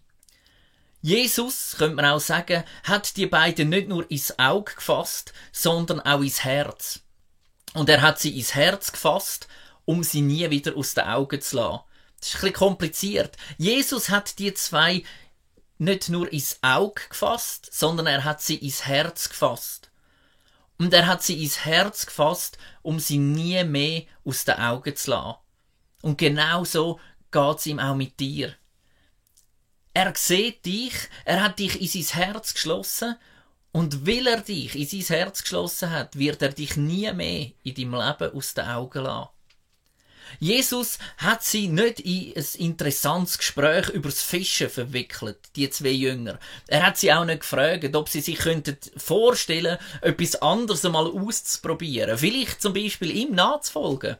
Jesus, 1.02 1.76
könnte 1.78 1.96
man 1.96 2.06
auch 2.06 2.20
sagen, 2.20 2.64
hat 2.84 3.18
die 3.18 3.26
beiden 3.26 3.70
nicht 3.70 3.88
nur 3.88 4.10
ins 4.12 4.38
Auge 4.38 4.76
gefasst, 4.76 5.34
sondern 5.52 6.00
auch 6.00 6.22
ins 6.22 6.44
Herz. 6.44 7.02
Und 7.74 7.90
er 7.90 8.02
hat 8.02 8.20
sie 8.20 8.38
ins 8.38 8.54
Herz 8.54 8.92
gefasst, 8.92 9.48
um 9.86 10.04
sie 10.04 10.22
nie 10.22 10.50
wieder 10.52 10.78
aus 10.78 10.94
den 10.94 11.06
Augen 11.06 11.42
zu 11.42 11.56
lassen. 11.56 11.80
Das 12.20 12.30
ist 12.30 12.36
ein 12.36 12.42
bisschen 12.42 12.54
kompliziert. 12.54 13.38
Jesus 13.58 14.10
hat 14.10 14.38
die 14.38 14.54
zwei 14.54 15.04
nicht 15.80 16.10
nur 16.10 16.32
ins 16.32 16.60
Auge 16.62 17.02
gefasst, 17.10 17.74
sondern 17.74 18.06
er 18.06 18.24
hat 18.24 18.42
sie 18.42 18.58
ins 18.58 18.86
Herz 18.86 19.30
gefasst. 19.30 19.90
Und 20.78 20.94
er 20.94 21.08
hat 21.08 21.24
sie 21.24 21.42
ins 21.42 21.66
Herz 21.66 22.06
gefasst, 22.06 22.60
um 22.84 23.00
sie 23.00 23.18
nie 23.18 23.64
mehr 23.64 24.04
aus 24.24 24.46
den 24.46 24.60
Augen 24.60 24.96
zu 24.96 25.12
lassen. 25.12 25.40
Und 26.04 26.20
genau 26.20 26.64
so 26.64 27.00
geht's 27.32 27.66
ihm 27.66 27.80
auch 27.80 27.96
mit 27.96 28.20
dir. 28.20 28.56
Er 29.94 30.14
sieht 30.16 30.66
dich, 30.66 30.94
er 31.26 31.44
hat 31.44 31.60
dich 31.60 31.82
in 31.82 32.04
sein 32.04 32.24
Herz 32.24 32.54
geschlossen 32.54 33.18
und 33.74 34.08
weil 34.08 34.28
er 34.28 34.42
dich 34.42 34.76
in 34.76 35.02
sein 35.02 35.18
Herz 35.18 35.44
geschlossen 35.44 35.90
hat, 35.90 36.18
wird 36.18 36.42
er 36.42 36.50
dich 36.54 36.78
nie 36.78 37.12
mehr 37.12 37.52
in 37.64 37.76
deinem 37.76 37.96
Leben 37.96 38.34
aus 38.34 38.54
den 38.54 38.66
Augen 38.66 39.04
lassen. 39.04 39.30
Jesus 40.40 40.98
hat 41.18 41.44
sie 41.44 41.68
nicht 41.68 42.00
in 42.00 42.34
ein 42.36 42.46
interessantes 42.58 43.38
Gespräch 43.38 43.90
übers 43.90 44.22
Fischen 44.22 44.70
verwickelt, 44.70 45.38
die 45.58 45.70
zwei 45.70 45.90
Jünger. 45.90 46.40
Er 46.68 46.86
hat 46.86 46.98
sie 46.98 47.12
auch 47.12 47.26
nicht 47.26 47.42
gefragt, 47.42 47.94
ob 47.94 48.08
sie 48.08 48.22
sich 48.22 48.38
könnten 48.38 48.78
vorstellen, 48.96 49.78
etwas 50.00 50.42
anderes 50.42 50.86
einmal 50.86 51.08
auszuprobieren. 51.08 52.18
Vielleicht 52.18 52.62
zum 52.62 52.74
Beispiel 52.74 53.12
ihm 53.12 53.36
nachzufolgen. 53.36 54.16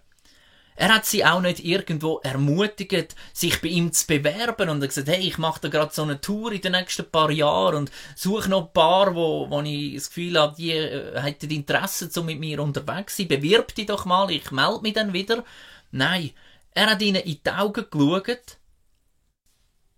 Er 0.82 0.96
hat 0.96 1.06
sie 1.06 1.24
auch 1.24 1.42
nicht 1.42 1.64
irgendwo 1.64 2.22
ermutigt, 2.24 3.16
sich 3.34 3.62
bei 3.62 3.68
ihm 3.68 3.94
zu 3.94 4.08
bewerben 4.08 4.68
und 4.68 4.82
er 4.82 4.88
gesagt, 4.88 5.10
hey, 5.10 5.20
ich 5.20 5.38
mache 5.38 5.62
da 5.62 5.68
gerade 5.68 5.94
so 5.94 6.02
eine 6.02 6.20
Tour 6.20 6.52
in 6.54 6.62
den 6.62 6.72
nächsten 6.72 7.08
paar 7.08 7.30
Jahren 7.30 7.76
und 7.76 7.92
suche 8.16 8.50
noch 8.50 8.66
ein 8.66 8.74
paar, 8.74 9.14
wo, 9.14 9.48
wo 9.48 9.62
ich 9.62 9.94
das 9.94 10.08
Gefühl 10.08 10.40
habe, 10.40 10.56
die 10.58 10.72
äh, 10.72 11.22
hätten 11.22 11.52
Interesse, 11.52 12.10
so 12.10 12.24
mit 12.24 12.40
mir 12.40 12.60
unterwegs 12.60 13.16
zu 13.16 13.22
sein. 13.22 13.28
Bewirb 13.28 13.76
dich 13.76 13.86
doch 13.86 14.06
mal, 14.06 14.32
ich 14.32 14.50
melde 14.50 14.82
mich 14.82 14.94
dann 14.94 15.14
wieder. 15.14 15.46
Nein, 15.92 16.32
er 16.72 16.90
hat 16.90 17.02
ihnen 17.04 17.22
in 17.22 17.40
die 17.46 17.52
Augen 17.52 17.86
geschaut, 17.88 18.58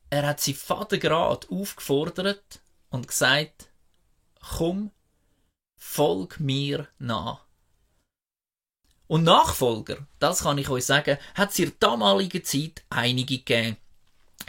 er 0.09 0.27
hat 0.27 0.41
sie 0.41 0.53
fadengrad 0.53 1.49
aufgefordert 1.49 2.59
und 2.89 3.07
gesagt, 3.07 3.69
komm, 4.57 4.91
folg 5.77 6.41
mir 6.41 6.89
nach. 6.99 7.42
Und 9.13 9.25
Nachfolger, 9.25 9.97
das 10.17 10.41
kann 10.41 10.57
ich 10.57 10.69
euch 10.69 10.87
sagen, 10.87 11.19
hat 11.35 11.51
es 11.51 11.59
in 11.59 11.65
der 11.65 11.75
damaligen 11.91 12.43
Zeit 12.43 12.83
einige 12.89 13.37
gegeben. 13.37 13.77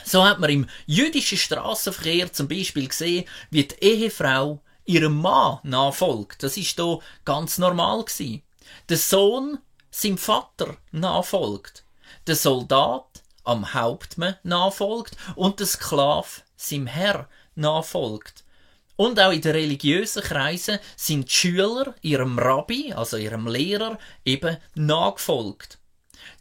So 0.06 0.24
hat 0.24 0.40
man 0.40 0.48
im 0.48 0.66
jüdischen 0.86 1.36
Straßenverkehr 1.36 2.32
zum 2.32 2.48
Beispiel 2.48 2.88
gesehen, 2.88 3.26
wie 3.50 3.64
die 3.64 3.74
Ehefrau 3.84 4.62
ihrem 4.86 5.20
Mann 5.20 5.58
nachfolgt. 5.64 6.42
Das 6.42 6.56
ist 6.56 6.76
hier 6.76 6.98
ganz 7.26 7.58
normal 7.58 8.06
gewesen. 8.06 8.42
Der 8.88 8.96
Sohn 8.96 9.58
seinem 9.90 10.16
Vater 10.16 10.78
nachfolgt. 10.92 11.84
Der 12.26 12.34
Soldat 12.34 13.22
am 13.42 13.74
Hauptmann 13.74 14.38
nachfolgt 14.44 15.14
und 15.36 15.60
der 15.60 15.66
Sklav 15.66 16.42
seinem 16.56 16.86
Herr 16.86 17.28
nachfolgt. 17.54 18.43
Und 18.96 19.18
auch 19.18 19.32
in 19.32 19.40
den 19.40 19.52
religiösen 19.52 20.22
Kreisen 20.22 20.78
sind 20.96 21.28
die 21.28 21.32
Schüler 21.32 21.94
ihrem 22.00 22.38
Rabbi, 22.38 22.92
also 22.92 23.16
ihrem 23.16 23.48
Lehrer, 23.48 23.98
eben 24.24 24.56
nachgefolgt. 24.74 25.78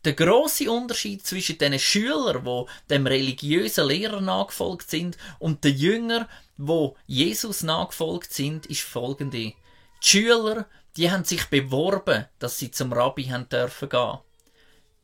Der 0.05 0.13
große 0.13 0.69
Unterschied 0.69 1.25
zwischen 1.25 1.57
den 1.57 1.79
Schülern, 1.79 2.45
wo 2.45 2.67
dem 2.89 3.07
religiösen 3.07 3.87
Lehrer 3.87 4.21
nachgefolgt 4.21 4.89
sind, 4.89 5.17
und 5.39 5.63
den 5.63 5.75
Jüngern, 5.75 6.27
wo 6.57 6.95
Jesus 7.07 7.63
nachgefolgt 7.63 8.33
sind, 8.33 8.65
ist 8.67 8.81
folgende: 8.81 9.37
Die 9.37 9.55
Schüler, 10.01 10.67
die 10.95 11.09
haben 11.09 11.23
sich 11.23 11.45
beworben, 11.45 12.25
dass 12.39 12.59
sie 12.59 12.69
zum 12.69 12.93
Rabbi 12.93 13.25
haben 13.25 13.49
dürfen 13.49 13.89
gehen. 13.89 14.19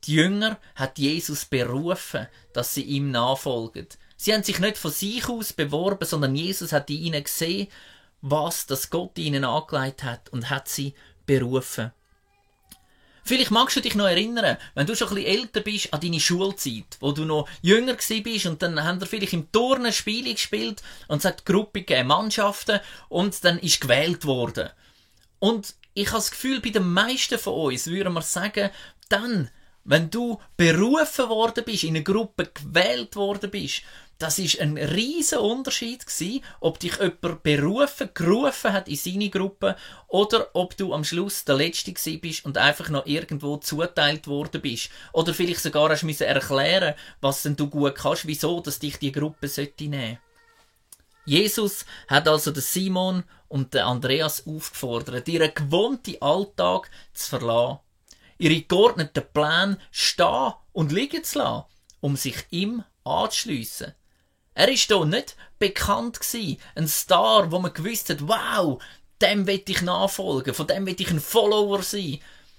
Die 0.04 0.14
Jünger 0.14 0.58
hat 0.76 0.98
Jesus 0.98 1.44
berufen, 1.44 2.26
dass 2.52 2.74
sie 2.74 2.82
ihm 2.82 3.10
nachfolgen. 3.10 3.88
Sie 4.22 4.34
haben 4.34 4.42
sich 4.42 4.58
nicht 4.58 4.76
von 4.76 4.90
sich 4.90 5.26
aus 5.30 5.54
beworben, 5.54 6.04
sondern 6.04 6.36
Jesus 6.36 6.72
hat 6.72 6.90
in 6.90 6.98
ihnen 6.98 7.24
gesehen, 7.24 7.68
was 8.20 8.66
das 8.66 8.90
Gott 8.90 9.16
ihnen 9.16 9.46
angelegt 9.46 10.04
hat 10.04 10.28
und 10.28 10.50
hat 10.50 10.68
sie 10.68 10.92
berufen. 11.24 11.90
Vielleicht 13.24 13.50
magst 13.50 13.78
du 13.78 13.80
dich 13.80 13.94
noch 13.94 14.04
erinnern, 14.06 14.58
wenn 14.74 14.86
du 14.86 14.94
schon 14.94 15.08
ein 15.08 15.14
bisschen 15.14 15.38
älter 15.38 15.60
bist, 15.62 15.94
an 15.94 16.02
deine 16.02 16.20
Schulzeit, 16.20 16.98
wo 17.00 17.12
du 17.12 17.24
noch 17.24 17.48
jünger 17.62 17.94
bist 17.94 18.44
und 18.44 18.60
dann 18.60 18.84
haben 18.84 19.00
wir 19.00 19.06
vielleicht 19.06 19.32
im 19.32 19.50
Turnen 19.52 19.90
Spiele 19.90 20.34
gespielt 20.34 20.82
und 21.08 21.20
es 21.20 21.24
hat 21.24 21.46
Gruppen 21.46 21.86
gegeben, 21.86 22.08
Mannschaften 22.08 22.80
und 23.08 23.42
dann 23.42 23.58
ist 23.58 23.80
gewählt 23.80 24.26
worden. 24.26 24.68
Und 25.38 25.76
ich 25.94 26.08
habe 26.08 26.18
das 26.18 26.30
Gefühl, 26.30 26.60
bei 26.60 26.68
den 26.68 26.92
meisten 26.92 27.38
von 27.38 27.54
uns 27.54 27.86
würden 27.86 28.12
wir 28.12 28.20
sagen, 28.20 28.68
dann, 29.08 29.48
wenn 29.84 30.10
du 30.10 30.38
berufen 30.58 31.30
worden 31.30 31.64
bist, 31.64 31.84
in 31.84 31.96
eine 31.96 32.04
Gruppe 32.04 32.50
gewählt 32.52 33.16
worden 33.16 33.50
bist, 33.50 33.80
das 34.20 34.38
ist 34.38 34.60
ein 34.60 34.76
riesen 34.76 35.38
Unterschied 35.38 36.04
gewesen, 36.04 36.44
ob 36.60 36.78
dich 36.78 36.98
jemand 36.98 37.42
berufen, 37.42 38.10
gerufen 38.12 38.72
hat 38.74 38.86
in 38.86 38.96
seine 38.96 39.30
Gruppe 39.30 39.76
oder 40.08 40.50
ob 40.52 40.76
du 40.76 40.92
am 40.92 41.04
Schluss 41.04 41.46
der 41.46 41.54
Letzte 41.54 41.94
gewesen 41.94 42.20
bist 42.20 42.44
und 42.44 42.58
einfach 42.58 42.90
noch 42.90 43.06
irgendwo 43.06 43.56
zuteilt 43.56 44.26
worden 44.26 44.60
bist. 44.60 44.90
Oder 45.14 45.32
vielleicht 45.32 45.62
sogar 45.62 45.88
hast 45.88 46.02
müssen 46.02 46.26
erklären, 46.26 46.94
was 47.22 47.42
denn 47.44 47.56
du 47.56 47.66
gut 47.68 47.94
kannst, 47.94 48.26
wieso, 48.26 48.60
dass 48.60 48.78
dich 48.78 48.98
die 48.98 49.10
Gruppe 49.10 49.48
sollte 49.48 49.84
nehmen. 49.84 50.18
Jesus 51.24 51.86
hat 52.06 52.28
also 52.28 52.50
den 52.50 52.62
Simon 52.62 53.24
und 53.48 53.72
den 53.72 53.84
Andreas 53.84 54.46
aufgefordert, 54.46 55.28
ihren 55.28 55.54
gewohnten 55.54 56.20
Alltag 56.20 56.90
zu 57.14 57.30
verlassen, 57.30 57.78
ihre 58.36 58.60
geordneten 58.60 59.24
Pläne 59.32 59.78
stehen 59.90 60.52
und 60.72 60.92
liegen 60.92 61.24
zu 61.24 61.38
lassen, 61.38 61.64
um 62.02 62.16
sich 62.16 62.36
ihm 62.50 62.84
anzuschliessen. 63.02 63.94
Er 64.54 64.68
ist 64.68 64.88
hier 64.88 65.04
nicht 65.04 65.36
bekannt 65.58 66.20
gewesen, 66.20 66.58
ein 66.74 66.88
Star, 66.88 67.50
wo 67.50 67.58
man 67.58 67.72
gewusst 67.72 68.10
hat, 68.10 68.26
wow, 68.26 68.82
dem 69.20 69.46
will 69.46 69.62
ich 69.66 69.82
nachfolgen, 69.82 70.54
von 70.54 70.66
dem 70.66 70.86
will 70.86 70.96
ich 70.98 71.10
ein 71.10 71.20
Follower 71.20 71.82
sein. 71.82 72.18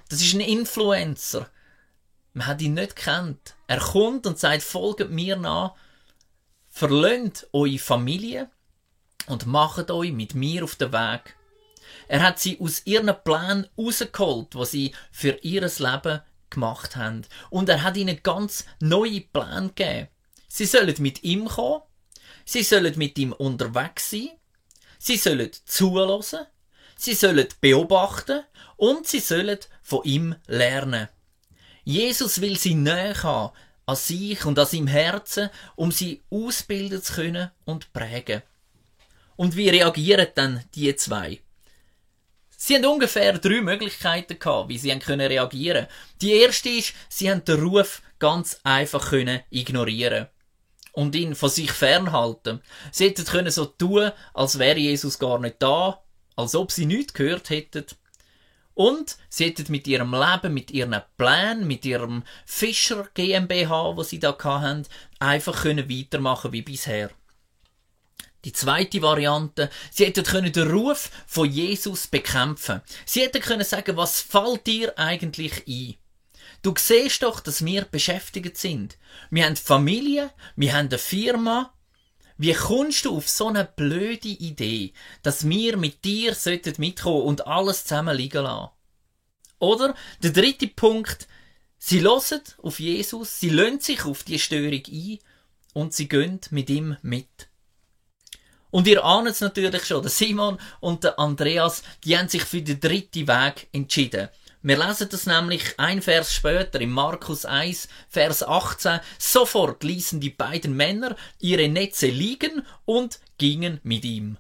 Das 0.10 0.22
ist 0.22 0.34
ein 0.34 0.42
Influencer. 0.42 1.50
Man 2.34 2.48
hat 2.48 2.62
ihn 2.62 2.76
nicht 2.76 2.96
kennt. 2.96 3.56
Er 3.68 3.80
kommt 3.80 4.26
und 4.26 4.40
sagt, 4.40 4.64
folgt 4.64 5.10
mir 5.10 5.36
nach, 5.36 5.74
verlöhnt 6.70 7.48
eure 7.52 7.80
Familie 7.80 8.50
und 9.28 9.46
macht 9.46 9.92
euch 9.92 10.14
mit 10.14 10.34
mir 10.34 10.64
auf 10.64 10.76
den 10.76 10.94
Weg. 10.94 11.36
Er 12.08 12.22
hat 12.22 12.40
sie 12.40 12.60
aus 12.60 12.86
ihren 12.86 13.14
Plänen 13.24 13.68
rausgeholt, 13.78 14.56
was 14.56 14.72
sie 14.72 14.94
für 15.12 15.38
ihr 15.42 15.62
Leben 15.62 16.22
gemacht 16.50 16.96
haben. 16.96 17.26
Und 17.50 17.70
er 17.70 17.84
hat 17.84 17.98
ihnen 17.98 18.22
ganz 18.24 18.66
neue 18.80 19.22
Pläne 19.22 19.70
gegeben. 19.76 20.08
Sie 20.54 20.66
sollen 20.66 20.94
mit 21.00 21.24
ihm 21.24 21.48
kommen. 21.48 21.82
Sie 22.44 22.64
sollen 22.64 22.98
mit 22.98 23.18
ihm 23.18 23.32
unterwegs 23.32 24.10
sein. 24.12 24.32
Sie 25.00 25.16
sollen 25.16 25.50
zulassen. 25.64 26.46
Sie 26.98 27.14
sollen 27.14 27.48
beobachten. 27.62 28.44
Und 28.76 29.08
sie 29.08 29.22
sollen 29.22 29.60
von 29.82 30.04
ihm 30.04 30.36
lernen. 30.48 31.08
Jesus 31.86 32.42
will 32.42 32.58
sie 32.58 32.76
näher 32.76 33.24
haben 33.24 33.54
an 33.86 33.96
sich 33.96 34.44
und 34.46 34.60
an 34.60 34.66
seinem 34.66 34.88
Herzen, 34.88 35.50
um 35.78 35.90
sie 35.90 36.22
ausbilden 36.30 37.02
zu 37.02 37.14
können 37.14 37.52
und 37.64 37.94
prägen. 37.94 38.42
Und 39.38 39.56
wie 39.56 39.70
reagieren 39.70 40.28
dann 40.36 40.66
die 40.76 40.94
zwei? 40.98 41.40
Sie 42.58 42.76
haben 42.76 42.86
ungefähr 42.86 43.38
drei 43.40 43.62
Möglichkeiten 43.62 44.38
gehabt, 44.38 44.68
wie 44.68 44.78
sie 44.78 45.00
können 45.00 45.28
reagieren. 45.28 45.88
Die 46.22 46.34
erste 46.34 46.70
ist, 46.70 46.94
sie 47.08 47.32
haben 47.32 47.46
den 47.46 47.62
Ruf 47.62 48.02
ganz 48.20 48.60
einfach 48.64 49.12
können 49.12 49.40
ignorieren 49.50 50.28
und 50.92 51.16
ihn 51.16 51.36
von 51.36 51.50
sich 51.50 51.72
fernhalten. 51.72 52.62
Sie 52.92 53.06
hätten 53.06 53.26
können 53.26 53.52
so 53.52 53.66
tun, 53.66 54.12
als 54.34 54.60
wäre 54.60 54.80
Jesus 54.80 55.20
gar 55.20 55.40
nicht 55.40 55.58
da, 55.60 56.02
als 56.36 56.56
ob 56.56 56.72
sie 56.72 56.86
nichts 56.86 57.14
gehört 57.14 57.50
hätten. 57.50 57.86
Und 58.74 59.18
sie 59.30 59.46
hätten 59.46 59.72
mit 59.72 59.88
ihrem 59.88 60.14
Leben, 60.14 60.54
mit 60.54 60.72
ihren 60.72 61.02
Plänen, 61.18 61.68
mit 61.68 61.86
ihrem 61.86 62.24
Fischer 62.46 63.08
GmbH, 63.14 63.96
wo 63.96 64.04
sie 64.04 64.20
da 64.20 64.36
hatten, 64.42 64.88
einfach 65.20 65.64
können 65.64 65.90
weitermachen 65.90 66.52
wie 66.52 66.62
bisher. 66.62 67.12
Die 68.44 68.54
zweite 68.54 69.02
Variante, 69.04 69.70
sie 69.92 70.06
hätten 70.06 70.24
können 70.24 70.52
den 70.52 70.72
Ruf 70.72 71.12
von 71.28 71.50
Jesus 71.50 72.08
bekämpfen. 72.08 72.82
Sie 73.06 73.22
hätten 73.22 73.42
können 73.42 73.64
sagen, 73.64 73.98
was 73.98 74.20
fällt 74.20 74.66
dir 74.66 74.98
eigentlich 74.98 75.68
ein? 75.68 76.01
Du 76.62 76.74
siehst 76.78 77.24
doch, 77.24 77.40
dass 77.40 77.66
wir 77.66 77.86
beschäftigt 77.86 78.58
sind. 78.58 78.98
Wir 79.30 79.46
haben 79.46 79.56
Familie, 79.56 80.32
wir 80.56 80.74
haben 80.74 80.88
eine 80.88 80.98
Firma. 80.98 81.74
Wie 82.38 82.54
kommst 82.54 83.06
du 83.06 83.16
auf 83.16 83.30
so 83.30 83.48
eine 83.48 83.66
blöde 83.66 84.28
Idee, 84.28 84.94
dass 85.24 85.48
wir 85.48 85.78
mit 85.78 86.04
dir 86.04 86.34
sollten 86.34 86.74
mitkommen 86.78 87.24
und 87.24 87.48
alles 87.48 87.84
zusammen 87.84 88.16
liegen 88.16 88.44
lassen? 88.44 88.72
Oder 89.60 89.96
der 90.24 90.32
dritte 90.32 90.68
Punkt, 90.68 91.28
sie 91.78 92.02
hören 92.02 92.42
auf 92.64 92.80
Jesus, 92.80 93.40
sie 93.40 93.50
lösen 93.50 93.80
sich 93.80 94.06
auf 94.06 94.24
die 94.24 94.40
Störung 94.40 94.82
ein 94.88 95.20
und 95.74 95.94
sie 95.94 96.10
gehen 96.10 96.40
mit 96.50 96.70
ihm 96.70 96.98
mit. 97.04 97.50
Und 98.72 98.88
ihr 98.88 99.04
ahnt 99.04 99.28
es 99.28 99.42
natürlich 99.42 99.86
schon, 99.86 100.02
der 100.02 100.10
Simon 100.10 100.58
und 100.80 101.04
der 101.04 101.20
Andreas, 101.20 101.84
die 102.04 102.18
haben 102.18 102.30
sich 102.30 102.44
für 102.44 102.62
den 102.62 102.80
dritten 102.80 103.28
Weg 103.28 103.68
entschieden. 103.74 104.30
Wir 104.64 104.78
lesen 104.78 105.10
das 105.10 105.26
nämlich 105.26 105.80
ein 105.80 106.04
Vers 106.04 106.34
später 106.34 106.80
in 106.80 106.92
Markus 106.92 107.46
1, 107.46 107.88
Vers 108.10 108.44
18. 108.44 109.00
Sofort 109.18 109.84
ließen 109.84 110.20
die 110.20 110.30
beiden 110.30 110.76
Männer 110.76 111.16
ihre 111.40 111.68
Netze 111.68 112.08
liegen 112.08 112.66
und 112.86 113.20
gingen 113.40 113.80
mit 113.82 114.06
ihm. 114.06 114.38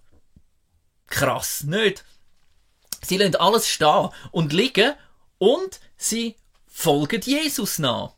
Krass, 1.08 1.63
nicht? 1.63 2.06
Sie 3.01 3.18
lassen 3.18 3.36
alles 3.38 3.68
stehen 3.68 4.10
und 4.32 4.54
liegen 4.54 4.94
und 5.40 5.80
sie 5.98 6.36
folgen 6.68 7.22
Jesus 7.22 7.80
nach. 7.80 8.13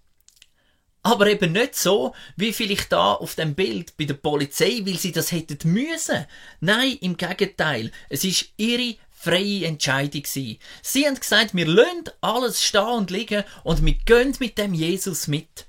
Aber 1.03 1.27
eben 1.27 1.51
nicht 1.51 1.75
so, 1.75 2.13
wie 2.36 2.53
vielleicht 2.53 2.91
da 2.91 3.13
auf 3.13 3.36
dem 3.36 3.55
Bild 3.55 3.95
bei 3.98 4.05
der 4.05 4.13
Polizei, 4.13 4.81
weil 4.83 4.98
sie 4.98 5.12
das 5.12 5.31
hätten 5.31 5.72
müssen. 5.72 6.25
Nein, 6.62 6.98
im 7.01 7.17
Gegenteil. 7.17 7.91
Es 8.10 8.24
ist 8.24 8.53
ihre 8.55 8.95
freie 9.24 9.65
Entscheidung 9.65 10.24
gewesen. 10.24 10.60
Sie 10.82 11.08
haben 11.08 11.20
gesagt, 11.20 11.56
wir 11.56 11.65
lassen 11.65 12.10
alles 12.22 12.62
stehen 12.63 12.84
und 12.84 13.10
liegen 13.10 13.44
und 13.63 13.86
wir 13.86 13.94
gehen 13.94 14.36
mit 14.39 14.58
dem 14.58 14.74
Jesus 14.74 15.27
mit. 15.27 15.65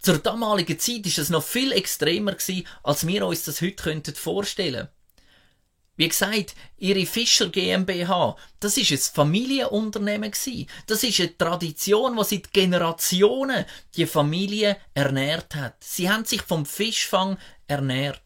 Zur 0.00 0.18
damaligen 0.18 0.78
Zeit 0.78 1.06
ist 1.06 1.18
es 1.18 1.30
noch 1.30 1.44
viel 1.44 1.72
extremer 1.72 2.32
gewesen, 2.32 2.66
als 2.82 3.06
wir 3.06 3.26
uns 3.26 3.44
das 3.44 3.60
heute 3.60 4.14
vorstellen 4.14 4.74
könnten. 4.74 4.96
Wie 5.98 6.08
gesagt, 6.08 6.54
ihre 6.76 7.06
Fischer 7.06 7.48
GmbH, 7.48 8.36
das 8.60 8.76
ist 8.76 8.90
ein 8.90 8.98
Familienunternehmen 8.98 10.30
gewesen. 10.30 10.68
Das 10.86 11.02
ist 11.02 11.20
eine 11.20 11.38
Tradition, 11.38 12.16
die 12.16 12.24
seit 12.24 12.52
Generationen 12.52 13.64
die 13.96 14.06
Familie 14.06 14.76
ernährt 14.92 15.54
hat. 15.54 15.76
Sie 15.82 16.10
haben 16.10 16.26
sich 16.26 16.42
vom 16.42 16.66
Fischfang 16.66 17.38
ernährt. 17.66 18.25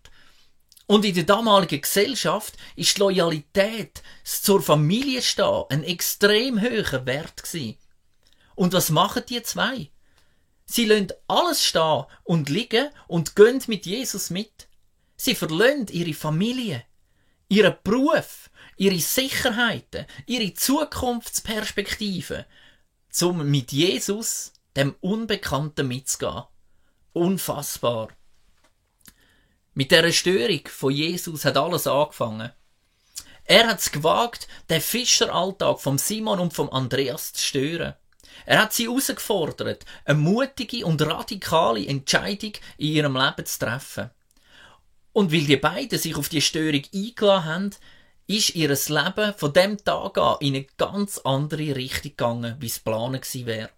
Und 0.91 1.05
in 1.05 1.15
der 1.15 1.23
damaligen 1.23 1.83
Gesellschaft 1.83 2.57
ist 2.75 2.97
die 2.97 3.01
Loyalität 3.01 4.03
zur 4.25 4.61
Familie 4.61 5.23
stehen 5.23 5.63
ein 5.69 5.85
extrem 5.85 6.61
hoher 6.61 7.07
Wert 7.07 7.45
gewesen. 7.45 7.79
Und 8.57 8.73
was 8.73 8.91
machen 8.91 9.23
die 9.29 9.41
zwei? 9.45 9.93
Sie 10.67 10.87
lassen 10.87 11.13
alles 11.29 11.65
stehen 11.65 12.07
und 12.25 12.49
liegen 12.49 12.89
und 13.07 13.37
gehen 13.37 13.63
mit 13.69 13.87
Jesus 13.87 14.31
mit. 14.31 14.67
Sie 15.15 15.37
verlassen 15.37 15.87
ihre 15.93 16.13
Familie 16.13 16.83
ihren 17.49 17.77
Beruf, 17.85 18.51
ihre 18.77 18.99
Sicherheiten, 18.99 20.07
ihre 20.27 20.55
Zukunftsperspektiven, 20.55 22.47
um 23.23 23.49
mit 23.49 23.71
Jesus, 23.71 24.55
dem 24.75 24.97
Unbekannten, 25.01 25.87
mitzugehen. 25.87 26.43
Unfassbar. 27.13 28.09
Mit 29.75 29.93
der 29.93 30.11
Störung 30.12 30.62
von 30.67 30.93
Jesus 30.93 31.45
hat 31.45 31.57
alles 31.57 31.87
angefangen. 31.87 32.50
Er 33.45 33.69
hat 33.69 33.79
es 33.79 33.93
gewagt, 33.93 34.49
den 34.69 34.81
Fischeralltag 34.81 35.81
vom 35.81 35.97
Simon 35.97 36.41
und 36.41 36.53
vom 36.53 36.71
Andreas 36.71 37.33
zu 37.33 37.45
stören. 37.45 37.95
Er 38.47 38.62
hat 38.62 38.73
sie 38.73 38.89
herausgefordert, 38.89 39.85
eine 40.05 40.19
mutige 40.19 40.85
und 40.85 41.00
radikale 41.03 41.87
Entscheidung 41.87 42.53
in 42.79 42.89
ihrem 42.89 43.17
Leben 43.17 43.47
zu 43.47 43.59
treffen. 43.59 44.11
Und 45.12 45.33
weil 45.33 45.45
die 45.45 45.57
beiden 45.57 45.99
sich 45.99 46.17
auf 46.17 46.29
die 46.29 46.41
Störung 46.41 46.83
eingeladen 46.93 47.45
haben, 47.45 47.71
ist 48.27 48.55
ihr 48.55 48.69
Leben 48.69 49.35
von 49.37 49.53
dem 49.53 49.85
Tag 49.85 50.19
an 50.19 50.37
in 50.41 50.55
eine 50.55 50.67
ganz 50.77 51.19
andere 51.19 51.75
Richtung 51.77 52.11
gegangen, 52.11 52.57
wie 52.61 52.67
es 52.67 52.77
geplant 52.77 53.23
gewesen 53.23 53.47
wäre. 53.47 53.71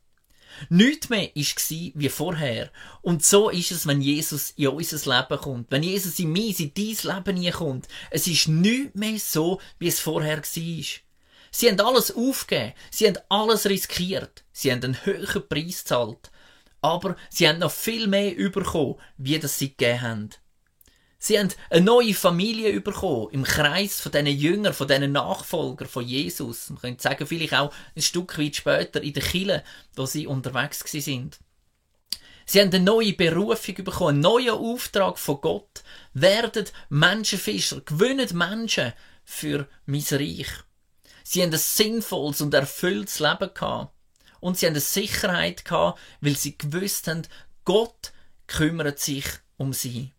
Nichts 0.68 1.08
mehr 1.08 1.30
war 1.34 1.92
wie 1.94 2.08
vorher. 2.08 2.70
Und 3.00 3.24
so 3.24 3.50
ist 3.50 3.72
es, 3.72 3.86
wenn 3.86 4.00
Jesus 4.00 4.50
in 4.56 4.68
unser 4.68 5.16
Leben 5.16 5.40
kommt. 5.40 5.70
Wenn 5.70 5.82
Jesus 5.82 6.18
in 6.18 6.32
mein, 6.32 6.54
in 6.58 6.72
dein 6.74 7.24
Leben 7.24 7.52
kommt. 7.52 7.88
Es 8.10 8.26
ist 8.26 8.48
nichts 8.48 8.94
mehr 8.94 9.18
so, 9.18 9.60
wie 9.78 9.88
es 9.88 10.00
vorher 10.00 10.38
war. 10.38 10.84
Sie 11.54 11.68
haben 11.68 11.80
alles 11.80 12.14
aufgegeben. 12.14 12.72
Sie 12.90 13.06
haben 13.06 13.18
alles 13.28 13.66
riskiert. 13.66 14.44
Sie 14.52 14.72
haben 14.72 14.82
einen 14.82 15.04
höheren 15.04 15.48
Preis 15.48 15.84
gezahlt. 15.84 16.30
Aber 16.80 17.16
sie 17.30 17.48
haben 17.48 17.60
noch 17.60 17.70
viel 17.70 18.08
mehr 18.08 18.34
bekommen, 18.50 18.96
wie 19.16 19.38
das 19.38 19.58
sie 19.58 19.70
gegeben 19.70 20.00
haben. 20.00 20.30
Sie 21.24 21.38
haben 21.38 21.50
eine 21.70 21.84
neue 21.84 22.14
Familie 22.14 22.80
bekommen, 22.80 23.28
im 23.30 23.44
Kreis 23.44 24.00
von 24.00 24.10
diesen 24.10 24.26
Jüngern, 24.26 24.74
von 24.74 24.88
diesen 24.88 25.12
Nachfolgern 25.12 25.86
von 25.86 26.04
Jesus. 26.04 26.68
Man 26.70 26.80
könnte 26.80 27.00
sagen, 27.00 27.28
vielleicht 27.28 27.54
auch 27.54 27.72
ein 27.94 28.02
Stück 28.02 28.36
weit 28.40 28.56
später 28.56 29.00
in 29.00 29.12
der 29.12 29.22
Kille, 29.22 29.62
wo 29.94 30.04
sie 30.04 30.26
unterwegs 30.26 30.80
sind. 30.80 31.38
Sie 32.44 32.60
haben 32.60 32.74
eine 32.74 32.82
neue 32.82 33.12
Berufung 33.12 33.76
bekommen, 33.76 34.08
einen 34.08 34.18
neuen 34.18 34.50
Auftrag 34.50 35.16
von 35.16 35.40
Gott, 35.40 35.84
werden 36.12 36.64
Menschenfischer, 36.88 37.82
gewinnen 37.82 38.36
Menschen 38.36 38.92
für 39.22 39.68
mein 39.86 40.04
Reich. 40.10 40.48
Sie 41.22 41.40
haben 41.40 41.52
ein 41.52 41.58
sinnvolles 41.58 42.40
und 42.40 42.52
erfülltes 42.52 43.20
Leben 43.20 43.54
gehabt. 43.54 43.94
Und 44.40 44.58
sie 44.58 44.66
haben 44.66 44.72
eine 44.72 44.80
Sicherheit 44.80 45.64
gehabt, 45.64 46.00
weil 46.20 46.34
sie 46.34 46.58
gewusst 46.58 47.06
haben, 47.06 47.22
Gott 47.64 48.12
kümmert 48.48 48.98
sich 48.98 49.26
um 49.56 49.72
sie. 49.72 50.10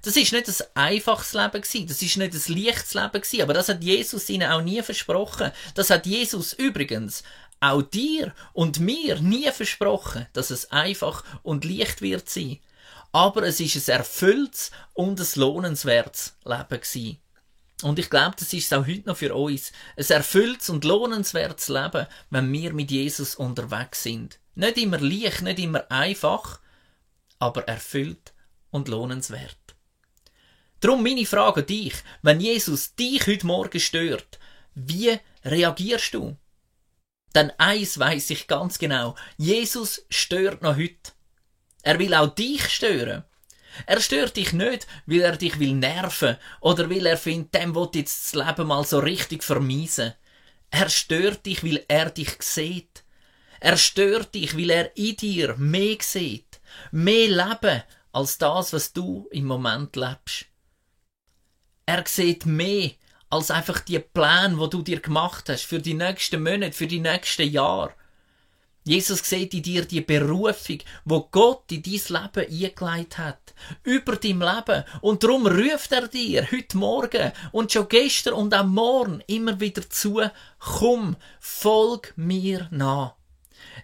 Das 0.00 0.16
ist 0.16 0.32
nicht 0.32 0.48
ein 0.48 0.66
einfaches 0.74 1.34
Leben 1.34 1.60
gewesen, 1.60 1.86
das 1.86 2.02
ist 2.02 2.16
nicht 2.16 2.34
ein 2.34 2.56
leichtes 2.56 2.94
Leben 2.94 3.12
gewesen, 3.12 3.42
aber 3.42 3.54
das 3.54 3.68
hat 3.68 3.84
Jesus 3.84 4.28
ihnen 4.28 4.50
auch 4.50 4.62
nie 4.62 4.82
versprochen. 4.82 5.52
Das 5.74 5.90
hat 5.90 6.06
Jesus 6.06 6.52
übrigens 6.54 7.22
auch 7.60 7.82
dir 7.82 8.34
und 8.52 8.80
mir 8.80 9.20
nie 9.20 9.50
versprochen, 9.52 10.26
dass 10.32 10.50
es 10.50 10.72
einfach 10.72 11.24
und 11.42 11.64
leicht 11.64 12.02
wird 12.02 12.28
sein. 12.28 12.58
Aber 13.12 13.42
es 13.44 13.60
ist 13.60 13.88
ein 13.88 13.98
erfülltes 13.98 14.70
und 14.94 15.20
ein 15.20 15.26
lohnenswertes 15.36 16.36
Leben 16.44 16.68
gewesen. 16.68 17.18
Und 17.82 17.98
ich 17.98 18.10
glaube, 18.10 18.36
das 18.38 18.52
ist 18.52 18.66
es 18.66 18.72
auch 18.72 18.86
heute 18.86 19.08
noch 19.08 19.16
für 19.16 19.34
uns. 19.34 19.72
Ein 19.96 20.06
erfülltes 20.06 20.70
und 20.70 20.84
lohnenswertes 20.84 21.68
Leben, 21.68 22.06
wenn 22.30 22.52
wir 22.52 22.72
mit 22.72 22.90
Jesus 22.90 23.34
unterwegs 23.34 24.02
sind. 24.02 24.38
Nicht 24.54 24.78
immer 24.78 24.98
leicht, 24.98 25.42
nicht 25.42 25.58
immer 25.58 25.90
einfach, 25.90 26.60
aber 27.38 27.66
erfüllt 27.68 28.32
und 28.70 28.88
lohnenswert. 28.88 29.56
Drum 30.82 31.04
meine 31.04 31.24
Frage 31.24 31.60
an 31.60 31.66
dich, 31.68 31.94
wenn 32.22 32.40
Jesus 32.40 32.96
dich 32.96 33.24
heute 33.28 33.46
Morgen 33.46 33.78
stört, 33.78 34.40
wie 34.74 35.16
reagierst 35.44 36.12
du? 36.12 36.36
Denn 37.36 37.52
eins 37.56 38.00
weiß 38.00 38.30
ich 38.30 38.48
ganz 38.48 38.80
genau, 38.80 39.14
Jesus 39.36 40.04
stört 40.10 40.60
noch 40.60 40.76
heute. 40.76 41.12
Er 41.82 42.00
will 42.00 42.12
auch 42.14 42.34
dich 42.34 42.68
stören. 42.68 43.22
Er 43.86 44.00
stört 44.00 44.36
dich 44.36 44.52
nicht, 44.52 44.88
weil 45.06 45.20
er 45.20 45.36
dich 45.36 45.60
will 45.60 45.72
nerven 45.74 46.36
oder 46.60 46.90
weil 46.90 47.06
er 47.06 47.16
findet, 47.16 47.54
dem 47.54 47.76
wird 47.76 47.94
jetzt 47.94 48.34
das 48.34 48.44
Leben 48.44 48.66
mal 48.66 48.84
so 48.84 48.98
richtig 48.98 49.44
vermiesen. 49.44 50.14
Er 50.70 50.88
stört 50.88 51.46
dich, 51.46 51.62
weil 51.62 51.84
er 51.86 52.10
dich 52.10 52.42
sieht. 52.42 53.04
Er 53.60 53.76
stört 53.76 54.34
dich, 54.34 54.56
weil 54.56 54.70
er 54.70 54.96
in 54.96 55.14
dir 55.14 55.54
mehr 55.58 55.98
sieht, 56.00 56.60
mehr 56.90 57.28
Leben 57.28 57.84
als 58.10 58.36
das, 58.38 58.72
was 58.72 58.92
du 58.92 59.28
im 59.30 59.44
Moment 59.44 59.94
lebst. 59.94 60.46
Er 61.86 62.04
sieht 62.06 62.46
mehr 62.46 62.90
als 63.30 63.50
einfach 63.50 63.80
die 63.80 63.98
Pläne, 63.98 64.58
wo 64.58 64.66
du 64.66 64.82
dir 64.82 65.00
gemacht 65.00 65.48
hast 65.48 65.64
für 65.64 65.80
die 65.80 65.94
nächsten 65.94 66.42
Monate, 66.42 66.72
für 66.72 66.86
die 66.86 67.00
nächsten 67.00 67.50
Jahre. 67.50 67.94
Jesus 68.84 69.20
sieht 69.20 69.54
in 69.54 69.62
dir 69.62 69.84
die 69.84 70.00
Berufung, 70.00 70.78
wo 71.04 71.28
Gott 71.30 71.70
in 71.70 71.82
dein 71.82 71.92
Leben 71.92 72.64
eingeleitet 72.64 73.18
hat. 73.18 73.54
Über 73.84 74.16
dein 74.16 74.40
Leben. 74.40 74.84
Und 75.00 75.22
darum 75.22 75.46
ruft 75.46 75.92
er 75.92 76.08
dir 76.08 76.48
heute 76.50 76.76
Morgen 76.76 77.32
und 77.52 77.70
schon 77.70 77.88
gestern 77.88 78.34
und 78.34 78.52
am 78.54 78.74
Morgen 78.74 79.22
immer 79.28 79.60
wieder 79.60 79.88
zu, 79.88 80.20
komm, 80.58 81.16
folg 81.38 82.12
mir 82.16 82.66
nach. 82.72 83.14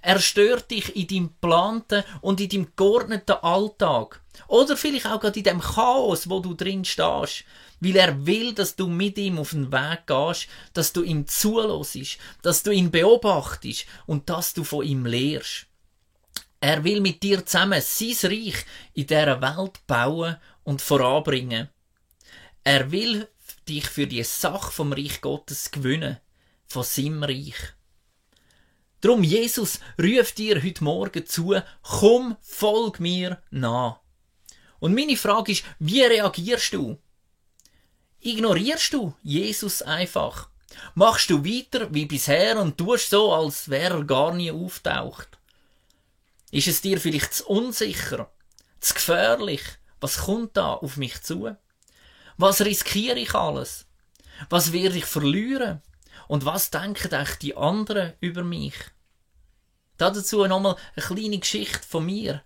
Er 0.03 0.21
stört 0.21 0.71
dich 0.71 0.95
in 0.95 1.07
deinem 1.07 1.29
geplanten 1.29 2.05
und 2.21 2.41
in 2.41 2.49
deinem 2.49 2.73
geordneten 2.77 3.37
Alltag. 3.43 4.21
Oder 4.47 4.77
vielleicht 4.77 5.07
auch 5.07 5.21
gerade 5.21 5.39
in 5.39 5.45
dem 5.45 5.61
Chaos, 5.61 6.29
wo 6.29 6.41
du 6.41 6.55
drin 6.55 6.85
stehst 6.85 7.45
weil 7.81 7.97
er 7.97 8.27
will, 8.27 8.55
dass 8.55 8.77
du 8.77 8.89
mit 8.89 9.19
ihm 9.19 9.39
auf 9.39 9.51
den 9.51 9.73
Weg 9.73 10.07
gehst, 10.07 10.49
dass 10.73 10.93
du 10.93 11.03
ihm 11.03 11.27
zulässt, 11.27 12.19
dass 12.43 12.63
du 12.63 12.71
ihn 12.71 12.91
beobachtest 12.91 13.87
und 14.07 14.29
dass 14.29 14.55
du 14.55 14.65
von 14.65 14.85
ihm 14.85 15.07
lehrst. 15.07 15.67
Er 16.61 16.83
will 16.83 17.01
mit 17.01 17.23
dir 17.23 17.47
zusammen 17.47 17.81
sein 17.81 18.31
Reich 18.31 18.65
in 18.95 19.07
dieser 19.07 19.41
Welt 19.41 19.87
bauen 19.87 20.37
und 20.65 20.83
voranbringen. 20.83 21.69
Er 22.65 22.91
will 22.91 23.29
dich 23.69 23.87
für 23.87 24.09
die 24.09 24.25
Sache 24.25 24.73
vom 24.73 24.93
Reich 24.93 25.21
Gottes 25.21 25.71
gewinnen, 25.71 26.19
von 26.67 26.83
seinem 26.83 27.23
Reich. 27.23 27.55
Drum 29.01 29.23
Jesus 29.23 29.79
ruft 30.01 30.39
dir 30.39 30.61
heute 30.61 30.83
Morgen 30.83 31.25
zu, 31.25 31.55
komm, 31.83 32.37
folg 32.41 32.99
mir 32.99 33.41
nach. 33.51 34.01
Und 34.81 34.95
meine 34.95 35.17
Frage 35.17 35.53
ist, 35.53 35.65
wie 35.79 36.03
reagierst 36.03 36.73
du? 36.73 36.99
Ignorierst 38.21 38.93
du 38.93 39.15
Jesus 39.23 39.83
einfach? 39.83 40.49
Machst 40.95 41.31
du 41.31 41.45
weiter 41.45 41.93
wie 41.95 42.07
bisher 42.07 42.59
und 42.61 42.77
tust 42.77 43.11
so, 43.11 43.33
als 43.33 43.69
wäre 43.69 43.99
er 43.99 44.05
gar 44.05 44.35
nie 44.35 44.51
auftaucht? 44.51 45.39
Ist 46.51 46.67
es 46.67 46.81
dir 46.81 47.01
vielleicht 47.01 47.35
zu 47.35 47.47
unsicher, 47.47 48.31
zu 48.81 48.95
gefährlich? 48.95 49.63
Was 50.01 50.19
kommt 50.19 50.57
da 50.57 50.75
auf 50.75 50.97
mich 50.97 51.23
zu? 51.23 51.57
Was 52.37 52.61
riskiere 52.63 53.19
ich 53.19 53.35
alles? 53.35 53.87
Was 54.49 54.73
werde 54.73 54.99
ich 54.99 55.05
verlieren? 55.05 55.83
Und 56.27 56.45
was 56.45 56.71
denken 56.71 57.13
echt 57.13 57.43
die 57.43 57.57
anderen 57.57 58.15
über 58.21 58.43
mich? 58.43 58.75
Dazu 59.97 60.47
nochmal 60.47 60.77
eine 60.97 61.07
kleine 61.07 61.39
Geschichte 61.39 61.87
von 61.87 62.07
mir. 62.07 62.43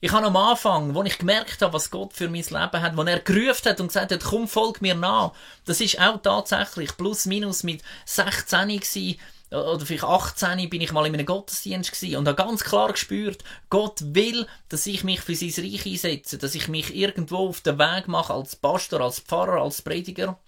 Ich 0.00 0.12
habe 0.12 0.26
am 0.26 0.36
Anfang, 0.36 0.94
wo 0.94 1.02
ich 1.02 1.18
gemerkt 1.18 1.60
habe, 1.60 1.72
was 1.72 1.90
Gott 1.90 2.12
für 2.12 2.28
mein 2.28 2.42
Leben 2.42 2.82
hat, 2.82 2.96
wo 2.96 3.02
er 3.02 3.18
gerufen 3.18 3.68
hat 3.68 3.80
und 3.80 3.88
gesagt 3.88 4.12
hat, 4.12 4.22
komm, 4.22 4.46
folg 4.46 4.80
mir 4.80 4.94
nach. 4.94 5.32
Das 5.64 5.80
ist 5.80 5.98
auch 5.98 6.22
tatsächlich 6.22 6.96
plus 6.96 7.26
minus 7.26 7.64
mit 7.64 7.82
16 8.04 8.68
gewesen, 8.68 9.18
oder 9.50 9.80
vielleicht 9.80 10.04
18 10.04 10.68
bin 10.68 10.82
ich 10.82 10.92
mal 10.92 11.06
in 11.06 11.14
einem 11.14 11.26
Gottesdienst 11.26 11.92
gewesen 11.92 12.16
und 12.16 12.28
habe 12.28 12.36
ganz 12.36 12.62
klar 12.64 12.92
gespürt, 12.92 13.42
Gott 13.70 13.98
will, 14.02 14.46
dass 14.68 14.86
ich 14.86 15.04
mich 15.04 15.20
für 15.20 15.34
sein 15.34 15.64
Reich 15.64 15.86
einsetze, 15.86 16.36
dass 16.38 16.54
ich 16.54 16.68
mich 16.68 16.94
irgendwo 16.94 17.48
auf 17.48 17.62
den 17.62 17.78
Weg 17.78 18.08
mache 18.08 18.34
als 18.34 18.56
Pastor, 18.56 19.00
als 19.00 19.20
Pfarrer, 19.20 19.62
als 19.62 19.80
Prediger. 19.82 20.38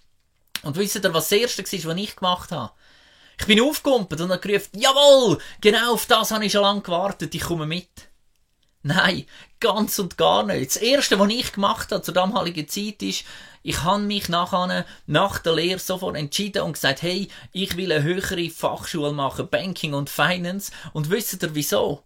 Und 0.63 0.77
wisst 0.77 0.95
ihr, 0.95 1.13
was 1.13 1.29
das 1.29 1.39
Erste 1.39 1.63
war, 1.63 1.91
was 1.91 2.01
ich 2.01 2.15
gemacht 2.15 2.51
habe? 2.51 2.71
Ich 3.39 3.47
bin 3.47 3.61
aufgekumpelt 3.61 4.21
und 4.21 4.31
habe 4.31 4.39
gerufen, 4.39 4.79
jawohl, 4.79 5.39
genau 5.61 5.93
auf 5.93 6.05
das 6.05 6.31
habe 6.31 6.45
ich 6.45 6.51
schon 6.51 6.61
lange 6.61 6.81
gewartet, 6.81 7.33
ich 7.33 7.41
komme 7.41 7.65
mit. 7.65 7.89
Nein, 8.83 9.25
ganz 9.59 9.99
und 9.99 10.17
gar 10.17 10.43
nicht. 10.43 10.71
Das 10.71 10.77
Erste, 10.77 11.19
was 11.19 11.29
ich 11.31 11.53
gemacht 11.53 11.91
habe 11.91 12.01
zur 12.01 12.13
damaligen 12.13 12.67
Zeit, 12.67 13.01
ist, 13.01 13.23
ich 13.63 13.83
habe 13.83 14.01
mich 14.01 14.27
nachher, 14.27 14.85
nach 15.05 15.39
der 15.39 15.53
Lehre 15.53 15.79
sofort 15.79 16.17
entschieden 16.17 16.63
und 16.63 16.73
gesagt, 16.73 17.03
hey, 17.03 17.27
ich 17.51 17.77
will 17.77 17.91
eine 17.91 18.03
höhere 18.03 18.49
Fachschule 18.49 19.11
machen, 19.11 19.49
Banking 19.49 19.93
und 19.93 20.09
Finance. 20.09 20.71
Und 20.93 21.11
wisst 21.11 21.43
ihr 21.43 21.55
wieso? 21.55 22.03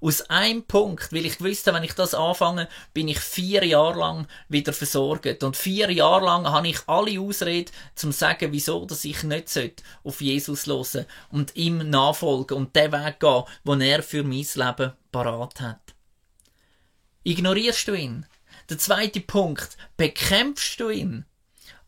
Aus 0.00 0.22
einem 0.22 0.64
Punkt, 0.64 1.12
weil 1.12 1.26
ich 1.26 1.40
wusste, 1.40 1.72
wenn 1.72 1.82
ich 1.82 1.94
das 1.94 2.14
anfange, 2.14 2.68
bin 2.92 3.08
ich 3.08 3.18
vier 3.18 3.64
Jahre 3.64 3.98
lang 3.98 4.26
wieder 4.48 4.72
versorgt. 4.72 5.42
Und 5.42 5.56
vier 5.56 5.90
Jahre 5.90 6.24
lang 6.24 6.46
habe 6.46 6.68
ich 6.68 6.78
alle 6.86 7.20
Ausreden, 7.20 7.72
zum 7.94 8.12
zu 8.12 8.18
sagen, 8.18 8.52
wieso, 8.52 8.84
dass 8.84 9.04
ich 9.04 9.22
nicht 9.22 9.82
auf 10.04 10.20
Jesus 10.20 10.66
hören 10.66 11.06
und 11.30 11.56
ihm 11.56 11.90
nachfolgen 11.90 12.56
und 12.56 12.76
den 12.76 12.92
Weg 12.92 13.20
gehen, 13.20 13.44
den 13.64 13.80
er 13.80 14.02
für 14.02 14.22
mein 14.22 14.46
Leben 14.54 14.92
parat 15.12 15.60
hat. 15.60 15.94
Ignorierst 17.24 17.88
du 17.88 17.94
ihn? 17.94 18.26
Der 18.68 18.78
zweite 18.78 19.20
Punkt, 19.20 19.76
bekämpfst 19.96 20.78
du 20.78 20.90
ihn? 20.90 21.24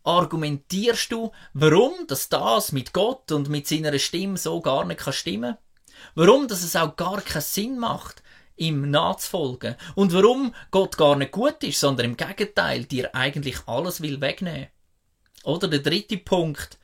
Argumentierst 0.04 1.12
du, 1.12 1.32
warum 1.52 2.06
dass 2.06 2.28
das 2.28 2.72
mit 2.72 2.92
Gott 2.92 3.30
und 3.32 3.48
mit 3.48 3.66
seiner 3.66 3.98
Stimme 3.98 4.38
so 4.38 4.60
gar 4.60 4.84
nicht 4.84 5.00
kann 5.00 5.12
stimmen? 5.12 5.56
Warum 6.14 6.48
dass 6.48 6.62
es 6.62 6.76
auch 6.76 6.96
gar 6.96 7.20
keinen 7.20 7.42
Sinn 7.42 7.78
macht, 7.78 8.22
ihm 8.56 8.90
nachzufolgen? 8.90 9.76
Und 9.94 10.12
warum 10.12 10.54
Gott 10.70 10.96
gar 10.96 11.16
nicht 11.16 11.32
gut 11.32 11.62
ist, 11.62 11.80
sondern 11.80 12.06
im 12.06 12.16
Gegenteil 12.16 12.84
dir 12.84 13.14
eigentlich 13.14 13.56
alles 13.66 14.00
will 14.00 14.20
wegnehmen? 14.20 14.68
Oder 15.44 15.68
der 15.68 15.80
dritte 15.80 16.18
Punkt, 16.18 16.78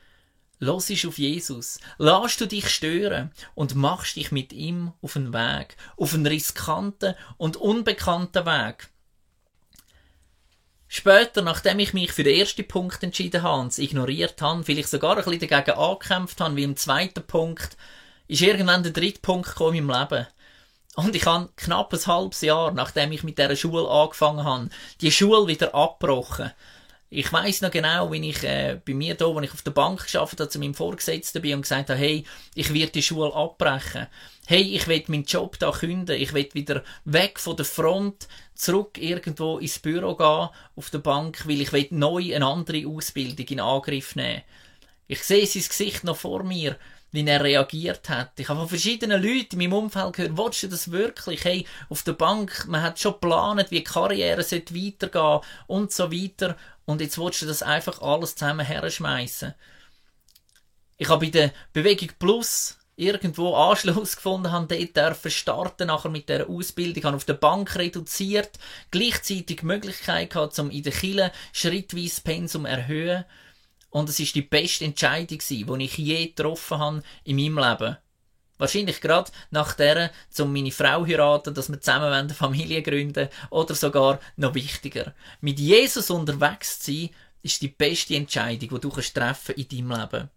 Los 0.61 0.91
auf 1.05 1.19
Jesus. 1.19 1.79
Lass 1.99 2.37
du 2.37 2.47
dich 2.47 2.69
stören 2.69 3.33
und 3.55 3.75
machst 3.75 4.17
dich 4.17 4.33
mit 4.33 4.53
ihm 4.53 4.93
auf 5.03 5.17
einen 5.17 5.33
Weg. 5.33 5.77
Auf 5.97 6.15
einen 6.15 6.27
riskanten 6.27 7.15
und 7.37 7.57
unbekannten 7.57 8.47
Weg. 8.47 8.89
Später, 10.89 11.43
nachdem 11.43 11.81
ich 11.81 11.93
mich 11.93 12.13
für 12.13 12.23
den 12.23 12.39
ersten 12.39 12.69
Punkt 12.69 13.03
entschieden 13.03 13.43
habe 13.43 13.67
es 13.67 13.79
ignoriert 13.79 14.41
habe, 14.41 14.63
vielleicht 14.63 14.91
sogar 14.91 15.19
ein 15.19 15.25
bisschen 15.25 15.49
dagegen 15.49 15.77
angekämpft 15.77 16.41
habe, 16.41 16.57
wie 16.57 16.63
im 16.63 16.77
zweiten 16.77 17.27
Punkt, 17.27 17.77
ist 18.29 18.43
irgendwann 18.43 18.83
der 18.83 18.93
dritte 18.93 19.21
Punkt 19.21 19.49
gekommen 19.49 19.77
in 19.77 19.85
meinem 19.85 20.09
Leben. 20.11 20.27
Und 20.97 21.17
ich 21.17 21.27
habe 21.27 21.49
knapp 21.57 21.93
ein 21.93 22.07
halbes 22.07 22.41
Jahr, 22.41 22.71
nachdem 22.73 23.13
ich 23.13 23.25
mit 23.25 23.39
dieser 23.39 23.57
Schule 23.57 23.89
angefangen 23.89 24.45
habe, 24.45 24.69
die 25.01 25.11
Schule 25.11 25.49
wieder 25.49 25.75
abgebrochen. 25.75 26.53
Ich 27.11 27.33
weiß 27.33 27.61
noch 27.61 27.71
genau, 27.71 28.11
wenn 28.11 28.25
ich 28.25 28.43
äh, 28.43 28.81
bei 28.85 28.95
mir 28.95 29.15
da, 29.15 29.27
wo 29.27 29.41
ich 29.41 29.53
auf 29.53 29.63
der 29.63 29.71
Bank 29.71 30.03
geschafft 30.03 30.41
habe, 30.41 30.49
zu 30.49 30.59
meinem 30.59 30.75
Vorgesetzten 30.75 31.43
bin 31.43 31.55
und 31.55 31.63
gesagt 31.63 31.91
habe, 31.91 31.99
hey, 31.99 32.25
ich 32.55 32.75
werde 32.75 32.93
die 32.93 33.03
Schule 33.03 33.33
abbrechen. 33.33 34.09
Hey, 34.47 34.63
ich 34.75 34.89
will 34.89 35.05
meinen 35.07 35.25
Job 35.25 35.59
da 35.59 35.71
künden. 35.71 36.21
Ich 36.21 36.33
will 36.33 36.49
wieder 36.55 36.83
weg 37.05 37.39
von 37.39 37.57
der 37.57 37.67
Front, 37.67 38.27
zurück 38.55 38.99
irgendwo 38.99 39.59
ins 39.59 39.79
Büro 39.79 40.17
gehen, 40.17 40.49
auf 40.77 40.91
der 40.91 40.99
Bank, 40.99 41.47
weil 41.47 41.61
ich 41.61 41.73
will 41.73 41.87
neu 41.91 42.35
eine 42.35 42.47
andere 42.47 42.87
Ausbildung 42.89 43.47
in 43.47 43.61
Angriff 43.61 44.17
nehmen. 44.17 44.43
Ich 45.07 45.23
sehe 45.23 45.47
sein 45.47 45.65
Gesicht 45.69 46.05
noch 46.05 46.17
vor 46.17 46.43
mir 46.43 46.77
wie 47.15 47.25
er 47.25 47.45
reagiert 47.45 48.09
hat. 48.09 48.33
Ich 48.41 48.49
habe 48.49 48.59
von 48.59 48.69
verschiedenen 48.69 49.23
Leuten 49.23 49.61
in 49.61 49.71
meinem 49.71 49.85
Umfeld 49.85 50.15
gehört, 50.15 50.37
willst 50.37 50.65
du 50.65 50.69
das 50.69 50.91
wirklich? 50.91 51.45
Hey, 51.45 51.65
auf 51.89 52.03
der 52.03 52.15
Bank, 52.15 52.67
man 52.67 52.83
hat 52.83 52.99
schon 52.99 53.13
geplant, 53.13 53.71
wie 53.71 53.79
die 53.79 53.85
Karriere 53.85 54.43
sollte 54.43 54.75
weitergehen 54.75 55.41
und 55.69 55.93
so 55.93 56.11
weiter. 56.11 56.57
Und 56.87 57.01
jetzt 57.01 57.17
willst 57.17 57.41
du 57.41 57.47
das 57.47 57.63
einfach 57.63 58.03
alles 58.03 58.35
zusammen 58.35 58.67
herschmeißen. 58.67 59.55
Ich 60.97 61.09
habe 61.09 61.27
bei 61.27 61.31
der 61.31 61.53
Bewegung 61.73 62.11
Plus 62.19 62.79
irgendwo 62.97 63.55
Anschluss 63.55 64.17
gefunden, 64.17 64.51
habe 64.51 64.77
dort 64.77 64.97
dürfen 64.97 65.31
starten, 65.31 65.87
nachher 65.87 66.11
mit 66.11 66.29
der 66.29 66.49
Ausbildung, 66.49 67.05
habe 67.05 67.17
auf 67.17 67.25
der 67.25 67.35
Bank 67.35 67.77
reduziert, 67.77 68.59
gleichzeitig 68.91 69.59
die 69.61 69.67
Möglichkeit 69.67 70.31
gehabt, 70.31 70.59
um 70.59 70.69
in 70.69 70.83
der 70.83 70.93
Kille 70.93 71.31
schrittweise 71.53 72.23
Pensum 72.23 72.67
erhöhen 72.67 73.25
und 73.95 74.09
es 74.09 74.19
ist 74.19 74.35
die 74.35 74.43
beste 74.43 74.85
Entscheidung 74.85 75.39
die 75.39 75.85
ich 75.85 75.99
je 75.99 76.27
getroffen 76.27 76.79
habe 76.79 77.03
in 77.23 77.37
meinem 77.37 77.59
Leben. 77.59 77.97
Wahrscheinlich 78.59 79.01
gerade 79.01 79.31
nach 79.53 79.75
der, 79.75 80.11
um 80.41 80.53
meine 80.53 80.73
Frau 80.73 81.07
heiraten, 81.07 81.55
dass 81.55 81.69
wir 81.69 81.81
zusammen 81.81 82.13
eine 82.13 82.35
Familie 82.35 82.83
gründen 82.83 83.29
oder 83.51 83.77
sogar 83.77 84.19
noch 84.37 84.55
wichtiger. 84.55 85.15
Mit 85.41 85.61
Jesus 85.61 86.11
unterwegs 86.11 86.81
zu 86.81 86.91
sein, 86.91 87.11
ist 87.43 87.63
die 87.63 87.69
beste 87.69 88.17
Entscheidung, 88.17 88.69
die 88.69 88.81
du 88.81 88.91
kannst 88.91 89.15
treffen 89.15 89.55
in 89.55 89.69
deinem 89.69 90.01
Leben. 90.01 90.31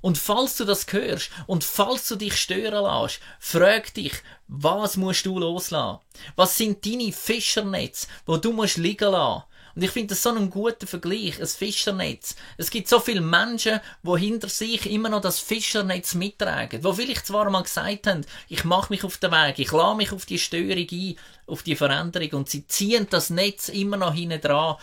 Und 0.00 0.18
falls 0.18 0.56
du 0.56 0.64
das 0.64 0.86
hörst 0.92 1.30
und 1.48 1.64
falls 1.64 2.06
du 2.08 2.16
dich 2.16 2.36
stören 2.36 2.84
lässt, 2.84 3.20
frag 3.40 3.92
dich, 3.94 4.14
was 4.46 4.96
musst 4.96 5.26
du 5.26 5.36
loslassen? 5.36 5.98
Was 6.36 6.56
sind 6.56 6.86
deine 6.86 7.12
Fischernetze, 7.12 8.06
wo 8.24 8.36
du 8.36 8.52
musst 8.52 8.76
liegen 8.76 9.10
lassen? 9.10 9.44
Und 9.74 9.82
ich 9.82 9.90
finde 9.90 10.08
das 10.08 10.22
so 10.22 10.30
ein 10.30 10.50
guter 10.50 10.86
Vergleich, 10.86 11.40
ein 11.40 11.46
Fischernetz. 11.46 12.36
Es 12.56 12.70
gibt 12.70 12.88
so 12.88 13.00
viele 13.00 13.20
Menschen, 13.20 13.80
die 14.02 14.18
hinter 14.18 14.48
sich 14.48 14.90
immer 14.90 15.08
noch 15.08 15.20
das 15.22 15.38
Fischernetz 15.38 16.14
mittragen, 16.14 16.84
wo 16.84 16.92
vielleicht 16.92 17.26
zwar 17.26 17.48
mal 17.50 17.62
gesagt 17.62 18.06
haben, 18.06 18.26
ich 18.48 18.64
mache 18.64 18.92
mich 18.92 19.04
auf 19.04 19.16
den 19.16 19.32
Weg, 19.32 19.58
ich 19.58 19.72
lade 19.72 19.96
mich 19.96 20.12
auf 20.12 20.26
die 20.26 20.38
Störung 20.38 20.86
ein, 20.90 21.16
auf 21.46 21.62
die 21.62 21.76
Veränderung 21.76 22.30
und 22.32 22.50
sie 22.50 22.66
ziehen 22.66 23.06
das 23.10 23.30
Netz 23.30 23.68
immer 23.68 23.96
noch 23.96 24.14
hinten 24.14 24.40
dran, 24.40 24.76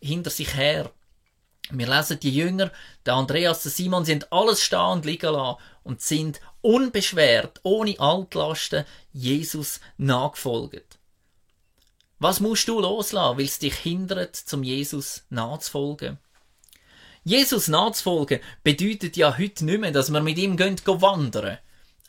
hinter 0.00 0.30
sich 0.30 0.54
her. 0.54 0.90
Wir 1.70 1.88
lesen 1.88 2.20
die 2.20 2.34
Jünger, 2.34 2.70
der 3.06 3.14
Andreas, 3.14 3.62
der 3.62 3.72
Simon, 3.72 4.04
sind 4.04 4.30
alles 4.32 4.62
stehen 4.62 4.80
und 4.80 5.06
liegen 5.06 5.32
lassen 5.32 5.58
und 5.82 6.02
sind 6.02 6.40
unbeschwert, 6.60 7.60
ohne 7.62 7.98
Altlasten, 7.98 8.84
Jesus 9.12 9.80
nachgefolgt. 9.96 10.98
Was 12.18 12.40
musst 12.40 12.68
du 12.68 12.80
loslassen, 12.80 13.38
weil 13.38 13.44
es 13.44 13.58
dich 13.58 13.74
hindert, 13.74 14.36
zum 14.36 14.62
Jesus 14.62 15.24
nachzufolgen? 15.30 16.18
Jesus 17.24 17.68
nachzufolgen 17.68 18.40
bedeutet 18.62 19.16
ja 19.16 19.36
heute 19.36 19.64
nicht 19.64 19.80
mehr, 19.80 19.92
dass 19.92 20.12
wir 20.12 20.20
mit 20.20 20.38
ihm 20.38 20.56
gehen, 20.56 20.76
gehen 20.76 21.02
wandern. 21.02 21.58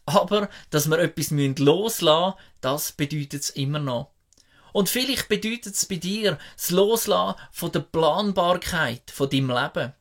Aber, 0.05 0.49
dass 0.69 0.89
wir 0.89 0.99
etwas 0.99 1.31
loslassen 1.31 2.25
müssen, 2.25 2.33
das 2.61 2.91
bedeutet 2.91 3.43
es 3.43 3.49
immer 3.49 3.79
noch. 3.79 4.11
Und 4.73 4.89
vielleicht 4.89 5.29
bedeutet 5.29 5.73
es 5.73 5.85
bei 5.85 5.95
dir 5.95 6.37
das 6.55 6.69
Loslassen 6.69 7.39
von 7.51 7.71
der 7.71 7.79
Planbarkeit 7.79 9.09
von 9.09 9.29
deinem 9.29 9.49
Leben. 9.49 9.93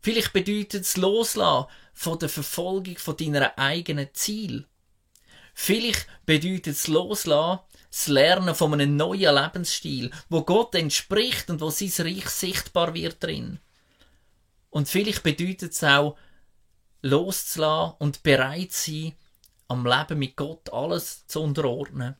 Vielleicht 0.00 0.32
bedeutet 0.32 0.82
es 0.82 0.96
Loslassen 0.96 1.68
von 1.94 2.18
der 2.18 2.28
Verfolgung 2.28 2.98
von 2.98 3.16
deiner 3.16 3.56
eigenen 3.56 4.08
Ziel. 4.12 4.66
Vielleicht 5.54 6.08
bedeutet 6.26 6.74
es 6.74 6.88
Loslassen 6.88 7.60
das 7.94 8.08
Lernen 8.08 8.56
von 8.56 8.72
einem 8.72 8.96
neuen 8.96 9.32
Lebensstil, 9.36 10.10
wo 10.28 10.42
Gott 10.42 10.74
entspricht 10.74 11.48
und 11.48 11.60
wo 11.60 11.70
sein 11.70 11.92
Reich 12.04 12.28
sichtbar 12.28 12.92
wird 12.92 13.22
drin. 13.22 13.60
Und 14.70 14.88
vielleicht 14.88 15.22
bedeutet 15.22 15.72
es 15.72 15.84
auch, 15.84 16.16
loszulassen 17.02 17.94
und 18.00 18.24
bereit 18.24 18.72
sein, 18.72 19.14
am 19.68 19.86
Leben 19.86 20.18
mit 20.18 20.34
Gott 20.36 20.72
alles 20.72 21.24
zu 21.28 21.42
unterordnen. 21.42 22.16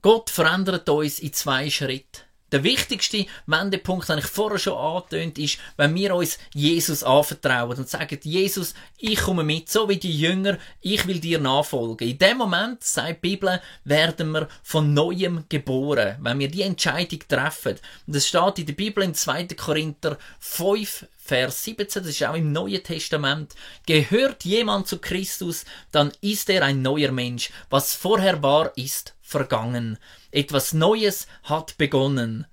Gott 0.00 0.30
verändert 0.30 0.88
uns 0.88 1.20
in 1.20 1.32
zwei 1.32 1.70
Schritten. 1.70 2.22
Der 2.52 2.62
wichtigste 2.64 3.24
Wendepunkt, 3.46 4.08
den 4.08 4.18
ich 4.18 4.26
vorher 4.26 4.58
schon 4.58 4.76
angetönt, 4.76 5.38
ist, 5.38 5.58
wenn 5.78 5.94
wir 5.94 6.14
uns 6.14 6.38
Jesus 6.52 7.02
anvertrauen 7.02 7.78
und 7.78 7.88
sagen, 7.88 8.18
Jesus, 8.22 8.74
ich 8.98 9.20
komme 9.20 9.42
mit, 9.42 9.70
so 9.70 9.88
wie 9.88 9.96
die 9.96 10.16
Jünger, 10.16 10.58
ich 10.82 11.06
will 11.06 11.18
dir 11.18 11.38
nachfolgen. 11.38 12.08
In 12.08 12.18
dem 12.18 12.36
Moment, 12.36 12.84
sagt 12.84 13.24
die 13.24 13.30
Bibel, 13.30 13.60
werden 13.84 14.32
wir 14.32 14.48
von 14.62 14.92
Neuem 14.92 15.44
geboren, 15.48 16.18
wenn 16.20 16.38
wir 16.38 16.48
die 16.48 16.62
Entscheidung 16.62 17.20
treffen. 17.26 17.78
Und 18.06 18.16
das 18.16 18.28
steht 18.28 18.58
in 18.58 18.66
der 18.66 18.74
Bibel 18.74 19.02
in 19.02 19.14
2. 19.14 19.46
Korinther 19.56 20.18
5, 20.38 21.06
Vers 21.24 21.64
17, 21.64 22.02
das 22.02 22.10
ist 22.10 22.24
auch 22.24 22.34
im 22.34 22.52
Neuen 22.52 22.82
Testament. 22.82 23.54
Gehört 23.86 24.44
jemand 24.44 24.88
zu 24.88 24.98
Christus, 24.98 25.64
dann 25.92 26.12
ist 26.20 26.50
er 26.50 26.64
ein 26.64 26.82
neuer 26.82 27.12
Mensch. 27.12 27.50
Was 27.70 27.94
vorher 27.94 28.42
war, 28.42 28.76
ist 28.76 29.14
vergangen. 29.32 29.98
Etwas 30.30 30.72
Neues 30.72 31.26
hat 31.42 31.76
begonnen. 31.78 32.46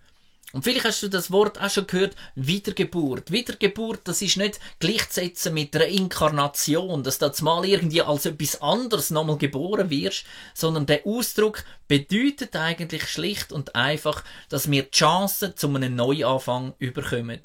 Und 0.51 0.63
vielleicht 0.63 0.85
hast 0.85 1.03
du 1.03 1.09
das 1.09 1.29
Wort 1.29 1.61
auch 1.61 1.69
schon 1.69 1.85
gehört, 1.85 2.15
Wiedergeburt. 2.33 3.31
Wiedergeburt, 3.31 4.01
das 4.05 4.23
ist 4.23 4.37
nicht 4.37 4.59
gleichzusetzen 4.79 5.53
mit 5.53 5.75
einer 5.75 5.85
Inkarnation, 5.85 7.03
dass 7.03 7.19
du 7.19 7.31
mal 7.43 7.65
irgendwie 7.65 8.01
als 8.01 8.25
etwas 8.25 8.59
anderes 8.59 9.11
nochmal 9.11 9.37
geboren 9.37 9.91
wirst, 9.91 10.25
sondern 10.55 10.87
der 10.87 11.05
Ausdruck 11.05 11.63
bedeutet 11.87 12.55
eigentlich 12.55 13.07
schlicht 13.07 13.51
und 13.51 13.75
einfach, 13.75 14.23
dass 14.49 14.71
wir 14.71 14.83
die 14.83 14.89
Chance 14.89 15.53
zu 15.53 15.67
einem 15.67 15.95
Neuanfang 15.95 16.73
überkommen. 16.79 17.41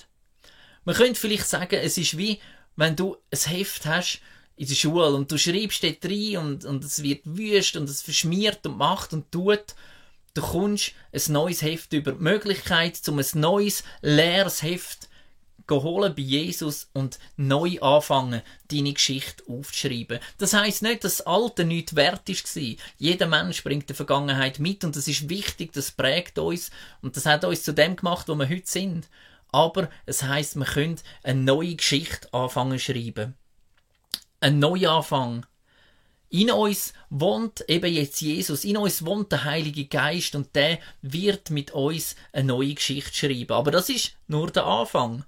Man 0.86 0.94
könnte 0.94 1.20
vielleicht 1.20 1.46
sagen, 1.46 1.76
es 1.82 1.98
ist 1.98 2.16
wie 2.16 2.40
wenn 2.76 2.96
du 2.96 3.16
ein 3.30 3.38
Heft 3.38 3.86
hast 3.86 4.20
in 4.56 4.68
der 4.68 4.74
Schule 4.74 5.14
und 5.14 5.30
du 5.30 5.38
schreibst 5.38 5.82
dort 5.82 6.04
rein 6.04 6.36
und, 6.36 6.64
und 6.64 6.84
es 6.84 7.02
wird 7.02 7.22
wüst 7.24 7.76
und 7.76 7.88
es 7.88 8.02
verschmiert 8.02 8.64
und 8.66 8.76
macht 8.76 9.12
und 9.12 9.30
tut, 9.32 9.74
du 10.34 10.42
kommst 10.42 10.92
ein 11.12 11.32
neues 11.32 11.62
Heft 11.62 11.92
über 11.92 12.12
die 12.12 12.22
Möglichkeit, 12.22 13.00
um 13.08 13.18
ein 13.18 13.26
neues, 13.34 13.82
leeres 14.02 14.62
Heft 14.62 15.08
holen 15.70 16.14
bei 16.14 16.22
Jesus 16.22 16.88
und 16.92 17.18
neu 17.36 17.80
anfangen, 17.80 18.42
deine 18.68 18.92
Geschichte 18.92 19.42
aufzuschreiben. 19.48 20.20
Das 20.38 20.52
heißt 20.52 20.82
nicht, 20.82 21.04
dass 21.04 21.18
das 21.18 21.26
Alte 21.26 21.64
nicht 21.64 21.96
wert 21.96 22.28
war. 22.28 22.76
Jeder 22.98 23.26
Mensch 23.26 23.64
bringt 23.64 23.88
die 23.88 23.94
Vergangenheit 23.94 24.58
mit 24.58 24.84
und 24.84 24.96
das 24.96 25.08
ist 25.08 25.28
wichtig, 25.28 25.72
das 25.72 25.90
prägt 25.90 26.38
uns 26.38 26.70
und 27.00 27.16
das 27.16 27.26
hat 27.26 27.44
uns 27.44 27.62
zu 27.62 27.72
dem 27.72 27.96
gemacht, 27.96 28.28
wo 28.28 28.34
wir 28.34 28.48
heute 28.48 28.66
sind. 28.66 29.08
Aber 29.52 29.88
es 30.04 30.22
heißt, 30.22 30.56
wir 30.56 30.66
können 30.66 31.00
eine 31.22 31.40
neue 31.40 31.76
Geschichte 31.76 32.32
anfangen 32.34 32.78
zu 32.78 32.92
schreiben. 32.92 33.34
Ein 34.44 34.58
Neuanfang. 34.58 35.46
In 36.28 36.50
uns 36.50 36.92
wohnt 37.08 37.64
eben 37.66 37.90
jetzt 37.90 38.20
Jesus, 38.20 38.64
in 38.64 38.76
uns 38.76 39.06
wohnt 39.06 39.32
der 39.32 39.44
Heilige 39.44 39.86
Geist 39.86 40.34
und 40.34 40.54
der 40.54 40.80
wird 41.00 41.48
mit 41.48 41.70
uns 41.70 42.14
eine 42.30 42.48
neue 42.48 42.74
Geschichte 42.74 43.14
schreiben. 43.14 43.52
Aber 43.52 43.70
das 43.70 43.88
ist 43.88 44.18
nur 44.26 44.50
der 44.50 44.66
Anfang. 44.66 45.24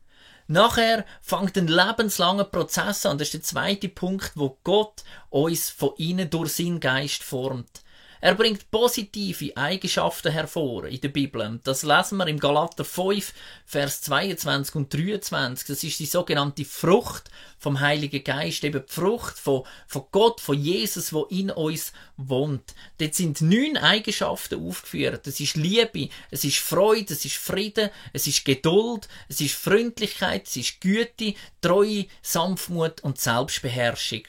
Nachher 0.49 1.07
fängt 1.23 1.57
ein 1.57 1.67
lebenslanger 1.67 2.45
Prozess 2.45 3.07
an. 3.07 3.17
Das 3.17 3.29
ist 3.29 3.33
der 3.33 3.43
zweite 3.43 3.89
Punkt, 3.89 4.33
wo 4.35 4.59
Gott 4.65 5.03
uns 5.31 5.71
von 5.71 5.95
innen 5.97 6.29
durch 6.29 6.53
seinen 6.53 6.79
Geist 6.79 7.23
formt. 7.23 7.85
Er 8.21 8.35
bringt 8.35 8.71
positive 8.71 9.57
Eigenschaften 9.57 10.33
hervor 10.33 10.87
in 10.87 11.01
der 11.01 11.09
Bibel. 11.09 11.61
Das 11.65 11.83
lesen 11.83 12.17
wir 12.17 12.27
im 12.27 12.39
Galater 12.39 12.85
5, 12.85 13.33
Vers 13.67 14.01
22 14.03 14.75
und 14.75 14.93
23. 14.93 15.67
Das 15.69 15.85
ist 15.85 15.99
die 15.99 16.07
sogenannte 16.07 16.65
Frucht 16.65 17.31
vom 17.59 17.81
Heiligen 17.81 18.25
Geist, 18.25 18.65
eben 18.65 18.85
die 18.87 18.93
Frucht 18.93 19.39
von, 19.39 19.65
von 19.87 20.05
Gott, 20.13 20.41
von 20.41 20.59
Jesus, 20.59 21.13
wo 21.13 21.25
in 21.25 21.51
uns 21.51 21.93
wohnt. 22.17 22.75
Dort 22.99 23.15
sind 23.15 23.41
neun 23.41 23.77
Eigenschaften 23.77 24.67
aufgeführt. 24.67 25.27
Es 25.27 25.41
ist 25.41 25.57
Liebe, 25.57 26.09
es 26.31 26.45
ist 26.45 26.59
Freude, 26.59 27.13
es 27.13 27.25
ist 27.25 27.37
Frieden, 27.37 27.91
es 28.13 28.27
ist 28.27 28.45
Geduld, 28.45 29.09
es 29.29 29.41
ist 29.41 29.55
Freundlichkeit, 29.55 30.47
es 30.47 30.57
ist 30.57 30.81
Güte, 30.81 31.35
Treue, 31.61 32.07
Sanftmut 32.23 33.03
und 33.03 33.19
Selbstbeherrschung. 33.19 34.23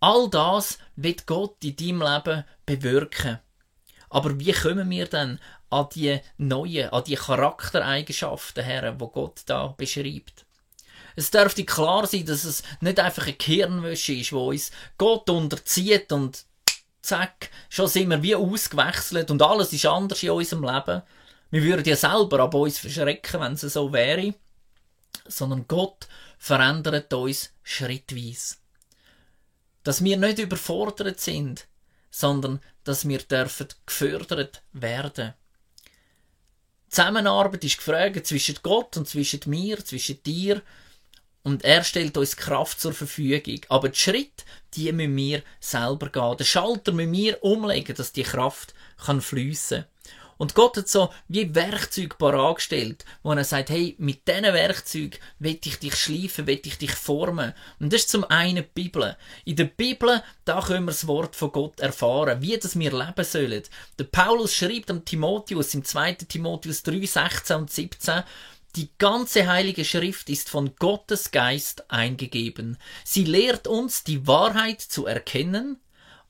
All 0.00 0.30
das 0.30 0.78
wird 0.94 1.26
Gott 1.26 1.56
in 1.64 1.74
deinem 1.76 2.02
Leben 2.02 2.44
bewirken. 2.66 3.40
Aber 4.10 4.38
wie 4.38 4.52
kommen 4.52 4.88
wir 4.90 5.06
dann 5.06 5.40
an 5.70 5.88
die 5.94 6.20
neuen, 6.38 6.90
an 6.90 7.04
die 7.04 7.16
Charaktereigenschaften 7.16 8.64
her, 8.64 8.94
wo 8.98 9.08
Gott 9.08 9.42
da 9.46 9.74
beschreibt? 9.76 10.46
Es 11.16 11.32
dürfte 11.32 11.64
klar 11.64 12.06
sein, 12.06 12.24
dass 12.26 12.44
es 12.44 12.62
nicht 12.80 13.00
einfach 13.00 13.24
eine 13.24 13.34
Gehirnwäsche 13.34 14.14
ist, 14.14 14.32
wo 14.32 14.50
uns 14.50 14.70
Gott 14.98 15.28
unterzieht 15.28 16.12
und 16.12 16.44
zack, 17.02 17.50
schon 17.68 17.88
sind 17.88 18.10
wir 18.10 18.22
wie 18.22 18.36
ausgewechselt 18.36 19.30
und 19.32 19.42
alles 19.42 19.72
ist 19.72 19.86
anders 19.86 20.22
in 20.22 20.30
unserem 20.30 20.62
Leben. 20.62 21.02
Wir 21.50 21.62
würden 21.64 21.84
ja 21.84 21.96
selber 21.96 22.40
ab 22.40 22.54
uns 22.54 22.78
verschrecken, 22.78 23.40
wenn 23.40 23.54
es 23.54 23.62
so 23.62 23.92
wäre. 23.92 24.34
Sondern 25.26 25.66
Gott 25.66 26.06
verändert 26.38 27.12
uns 27.12 27.52
schrittweise 27.64 28.56
dass 29.84 30.04
wir 30.04 30.16
nicht 30.16 30.38
überfordert 30.38 31.20
sind, 31.20 31.66
sondern 32.10 32.60
dass 32.84 33.08
wir 33.08 33.18
dürfen 33.18 33.68
gefördert 33.86 34.62
werden. 34.72 35.34
Zusammenarbeit 36.88 37.64
ist 37.64 37.78
gefragt 37.78 38.26
zwischen 38.26 38.58
Gott 38.62 38.96
und 38.96 39.06
zwischen 39.06 39.40
mir, 39.46 39.84
zwischen 39.84 40.22
dir 40.22 40.62
und 41.42 41.64
er 41.64 41.84
stellt 41.84 42.16
uns 42.16 42.36
Kraft 42.36 42.80
zur 42.80 42.92
Verfügung. 42.92 43.60
Aber 43.68 43.88
die 43.88 43.98
Schritte, 43.98 44.44
die 44.74 44.92
müssen 44.92 45.16
wir 45.16 45.42
selber 45.60 46.10
gehen. 46.10 46.36
Den 46.36 46.46
Schalter 46.46 46.92
müssen 46.92 47.12
wir 47.12 47.42
umlegen, 47.42 47.94
dass 47.94 48.12
die 48.12 48.22
Kraft 48.22 48.74
kann 49.02 49.20
fließen. 49.20 49.84
Und 50.38 50.54
Gott 50.54 50.76
hat 50.76 50.88
so 50.88 51.12
wie 51.26 51.54
Werkzeug 51.54 52.16
parat 52.16 52.56
gestellt, 52.56 53.04
wo 53.22 53.32
er 53.32 53.44
sagt, 53.44 53.70
hey, 53.70 53.96
mit 53.98 54.26
diesen 54.26 54.44
Werkzeug 54.44 55.20
will 55.38 55.58
ich 55.62 55.78
dich 55.78 55.94
schleifen, 55.96 56.46
will 56.46 56.60
ich 56.64 56.78
dich 56.78 56.92
formen. 56.92 57.52
Und 57.80 57.92
das 57.92 58.02
ist 58.02 58.10
zum 58.10 58.24
einen 58.24 58.64
die 58.64 58.82
Bibel. 58.82 59.16
In 59.44 59.56
der 59.56 59.64
Bibel, 59.64 60.22
da 60.44 60.60
können 60.62 60.86
wir 60.86 60.92
das 60.92 61.06
Wort 61.06 61.36
von 61.36 61.52
Gott 61.52 61.80
erfahren, 61.80 62.40
wie 62.40 62.56
das 62.56 62.78
wir 62.78 62.92
leben 62.92 63.24
sollen. 63.24 63.62
Der 63.98 64.04
Paulus 64.04 64.54
schreibt 64.54 64.90
am 64.90 65.04
Timotheus 65.04 65.74
im 65.74 65.84
2. 65.84 66.12
Timotheus 66.14 66.84
3, 66.84 67.04
16 67.04 67.56
und 67.56 67.70
17, 67.70 68.22
die 68.76 68.90
ganze 68.98 69.48
heilige 69.48 69.84
Schrift 69.84 70.30
ist 70.30 70.50
von 70.50 70.76
Gottes 70.76 71.32
Geist 71.32 71.90
eingegeben. 71.90 72.76
Sie 73.02 73.24
lehrt 73.24 73.66
uns, 73.66 74.04
die 74.04 74.26
Wahrheit 74.26 74.80
zu 74.80 75.06
erkennen, 75.06 75.80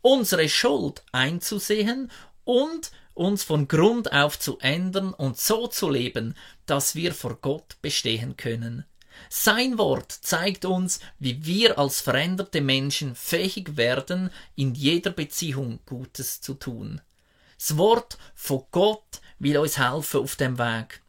unsere 0.01 0.49
Schuld 0.49 1.03
einzusehen 1.13 2.11
und 2.45 2.91
uns 3.19 3.45
von 3.45 3.69
Grund 3.69 4.13
auf 4.13 4.39
zu 4.39 4.59
ändern 4.59 5.13
und 5.13 5.39
so 5.39 5.67
zu 5.67 5.91
leben, 5.91 6.35
dass 6.67 6.95
wir 6.95 7.13
vor 7.13 7.37
Gott 7.41 7.77
bestehen 7.83 8.37
können. 8.37 8.85
Sein 9.29 9.79
Wort 9.79 10.13
zeigt 10.13 10.65
uns, 10.65 11.01
wie 11.19 11.45
wir 11.45 11.79
als 11.79 12.01
veränderte 12.01 12.61
Menschen 12.61 13.15
fähig 13.15 13.77
werden, 13.77 14.31
in 14.55 14.75
jeder 14.75 15.11
Beziehung 15.11 15.81
Gutes 15.87 16.41
zu 16.41 16.55
tun. 16.55 17.01
Das 17.59 17.77
Wort 17.77 18.17
von 18.35 18.65
Gott 18.71 19.21
will 19.39 19.59
uns 19.59 19.79
helfen 19.79 20.21
auf 20.21 20.37
dem 20.37 20.59
Weg. 20.59 21.03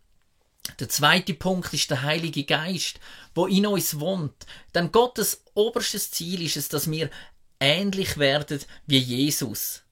Der 0.79 0.89
zweite 0.89 1.33
Punkt 1.33 1.73
ist 1.73 1.89
der 1.89 2.01
Heilige 2.01 2.43
Geist, 2.43 2.99
wo 3.35 3.47
in 3.47 3.65
uns 3.65 3.99
wohnt. 3.99 4.45
Denn 4.73 4.91
Gottes 4.91 5.43
oberstes 5.53 6.11
Ziel 6.11 6.41
ist 6.43 6.57
es, 6.57 6.69
dass 6.69 6.89
wir 6.89 7.09
ähnlich 7.59 8.17
werden 8.17 8.59
wie 8.85 8.99
Jesus. 8.99 9.83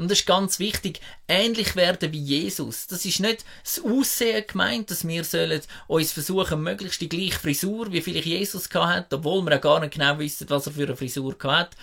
Und 0.00 0.10
das 0.10 0.20
ist 0.20 0.26
ganz 0.26 0.58
wichtig, 0.58 1.02
ähnlich 1.28 1.76
werden 1.76 2.10
wie 2.10 2.22
Jesus. 2.22 2.86
Das 2.86 3.04
ist 3.04 3.20
nicht 3.20 3.44
das 3.62 3.84
Aussehen 3.84 4.46
gemeint, 4.46 4.90
dass 4.90 5.06
wir 5.06 5.24
sollen 5.24 5.60
uns 5.88 6.12
versuchen, 6.12 6.62
möglichst 6.62 7.02
die 7.02 7.08
gleiche 7.10 7.38
Frisur, 7.38 7.92
wie 7.92 8.00
vielleicht 8.00 8.24
Jesus 8.24 8.70
hat, 8.72 9.12
obwohl 9.12 9.42
wir 9.42 9.50
ja 9.52 9.58
gar 9.58 9.78
nicht 9.78 9.92
genau 9.92 10.18
wissen, 10.18 10.48
was 10.48 10.66
er 10.66 10.72
für 10.72 10.84
eine 10.84 10.96
Frisur 10.96 11.36
hat. 11.42 11.76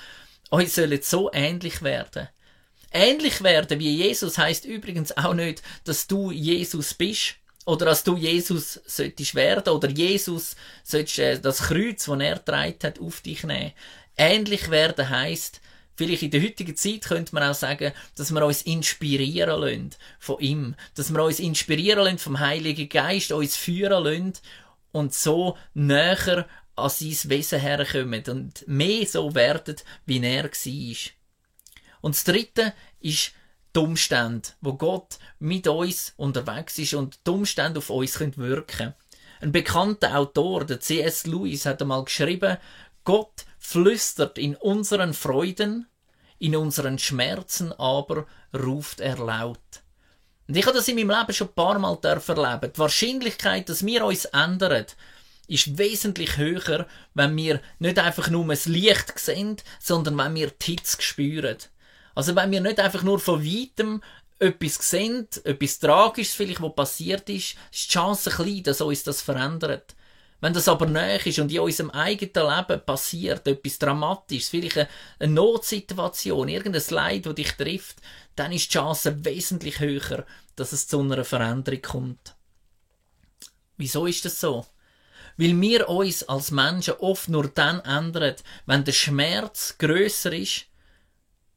Uns 0.49 0.73
sollen 0.73 0.99
so 1.03 1.30
ähnlich 1.32 1.84
werden. 1.84 2.27
Ähnlich 2.91 3.43
werden 3.43 3.80
wie 3.80 3.95
Jesus 3.97 4.39
heißt 4.39 4.65
übrigens 4.65 5.15
auch 5.15 5.36
nicht, 5.36 5.62
dass 5.84 6.08
du 6.08 6.32
Jesus 6.32 6.95
bist 6.95 7.36
oder 7.65 7.86
dass 7.86 8.03
du 8.03 8.17
Jesus 8.17 8.82
solltest 8.88 9.36
werden 9.36 9.71
oder 9.71 9.89
Jesus 9.89 10.56
solltest 10.84 11.19
äh, 11.19 11.39
das 11.39 11.60
Kreuz, 11.60 12.06
das 12.06 12.19
er 12.19 12.36
getragen 12.38 12.80
hat, 12.82 12.99
auf 12.99 13.21
dich 13.21 13.43
nehmen. 13.43 13.73
Ähnlich 14.17 14.71
werden 14.71 15.08
heißt, 15.08 15.62
Vielleicht 15.97 16.21
in 16.21 16.31
der 16.31 16.43
heutigen 16.43 16.75
Zeit 16.75 17.01
könnte 17.05 17.33
man 17.33 17.41
auch 17.41 17.55
sagen, 17.55 17.91
dass 18.15 18.31
wir 18.31 18.45
uns 18.45 18.62
inspirieren 18.62 19.60
lassen 19.60 19.89
von 20.19 20.39
ihm. 20.39 20.75
Dass 20.93 21.12
wir 21.12 21.23
uns 21.23 21.39
inspirieren 21.39 22.03
lassen 22.03 22.19
vom 22.19 22.39
Heiligen 22.39 22.88
Geist, 22.88 23.31
uns 23.31 23.55
führen 23.55 24.03
lassen 24.03 24.33
und 24.91 25.15
so 25.15 25.57
näher 25.73 26.47
an 26.75 26.89
sein 26.89 27.17
Wesen 27.31 27.60
herkommen 27.60 28.23
und 28.27 28.67
mehr 28.67 29.07
so 29.07 29.33
werden, 29.33 29.77
wie 30.05 30.23
er 30.23 30.43
war. 30.43 31.12
Und 32.01 32.13
das 32.13 32.23
Dritte 32.23 32.73
ist 32.99 33.31
die 33.75 33.79
Umstände, 33.79 34.49
wo 34.62 34.73
Gott 34.73 35.17
mit 35.39 35.67
uns 35.67 36.13
unterwegs 36.15 36.77
ist 36.77 36.93
und 36.93 37.19
die 37.25 37.31
Umstände 37.31 37.79
auf 37.79 37.89
uns 37.89 38.19
wirken 38.19 38.67
können. 38.67 38.93
Ein 39.41 39.51
bekannter 39.51 40.15
Autor, 40.15 40.63
der 40.63 40.79
C.S. 40.79 41.25
Lewis, 41.25 41.65
hat 41.65 41.81
einmal 41.81 42.03
geschrieben, 42.03 42.57
Gott 43.03 43.46
flüstert 43.67 44.38
in 44.38 44.56
unseren 44.56 45.13
Freuden, 45.13 45.88
in 46.39 46.56
unseren 46.56 46.97
Schmerzen 46.99 47.73
aber 47.73 48.25
ruft 48.58 49.01
er 49.01 49.17
laut. 49.17 49.60
Und 50.47 50.56
ich 50.56 50.65
habe 50.65 50.77
das 50.77 50.88
in 50.88 50.95
meinem 50.95 51.10
Leben 51.10 51.34
schon 51.34 51.49
ein 51.49 51.53
paar 51.53 51.77
Mal 51.77 51.97
erleben. 52.01 52.71
Die 52.73 52.80
Wahrscheinlichkeit, 52.80 53.67
dass 53.67 53.86
wir 53.86 54.06
uns 54.06 54.23
ändern, 54.23 54.86
ist 55.49 55.77
wesentlich 55.77 56.38
höher, 56.38 56.88
wenn 57.13 57.36
wir 57.36 57.60
nicht 57.80 57.99
einfach 57.99 58.30
nur 58.30 58.47
das 58.47 58.67
Licht 58.67 59.19
sehen, 59.19 59.58
sondern 59.82 60.17
wenn 60.17 60.36
wir 60.36 60.49
die 60.51 60.71
Hitze 60.71 61.01
spüren. 61.01 61.58
Also 62.15 62.38
wenn 62.38 62.51
wir 62.51 62.62
nicht 62.62 62.80
einfach 62.80 63.03
nur 63.03 63.19
von 63.19 63.43
weitem 63.43 64.01
etwas 64.39 64.75
sehen, 64.75 65.27
etwas 65.43 65.80
Tragisches 65.80 66.36
vielleicht, 66.36 66.62
was 66.62 66.73
passiert 66.73 67.30
ist, 67.30 67.58
ist 67.73 67.89
die 67.89 67.93
Chance 67.93 68.30
klein, 68.30 68.63
dass 68.63 68.80
uns 68.80 69.03
das 69.03 69.21
verändert. 69.21 69.96
Wenn 70.39 70.54
das 70.54 70.67
aber 70.67 70.86
näher 70.86 71.26
ist 71.26 71.39
und 71.39 71.52
in 71.52 71.60
unserem 71.60 71.89
eigenen 71.89 72.47
Leben 72.47 72.86
passiert 72.86 73.47
etwas 73.47 73.80
Dramatisches, 73.80 74.50
vielleicht 74.50 74.88
eine 75.19 75.34
Notsituation, 75.34 76.47
irgendein 76.47 76.84
Leid, 76.89 77.26
das 77.26 77.36
dich 77.36 77.52
trifft, 77.54 77.97
dann 78.36 78.52
ist 78.52 78.67
die 78.67 78.78
Chance 78.78 79.26
wesentlich 79.26 79.80
höher, 79.80 80.26
dass 80.56 80.73
es 80.73 80.88
zu 80.88 81.00
einer 81.00 81.26
Veränderung 81.26 81.82
kommt. 81.82 82.36
Wieso 83.78 84.06
ist 84.06 84.26
das 84.26 84.39
so? 84.39 84.65
Weil 85.38 85.60
wir 85.60 85.89
uns 85.89 86.23
als 86.23 86.52
Menschen 86.52 86.95
oft 87.00 87.30
nur 87.30 87.47
dann 87.47 87.80
ändern, 87.82 88.36
wenn 88.65 88.84
der 88.84 88.91
Schmerz 88.91 89.76
größer 89.78 90.34
ist 90.34 90.65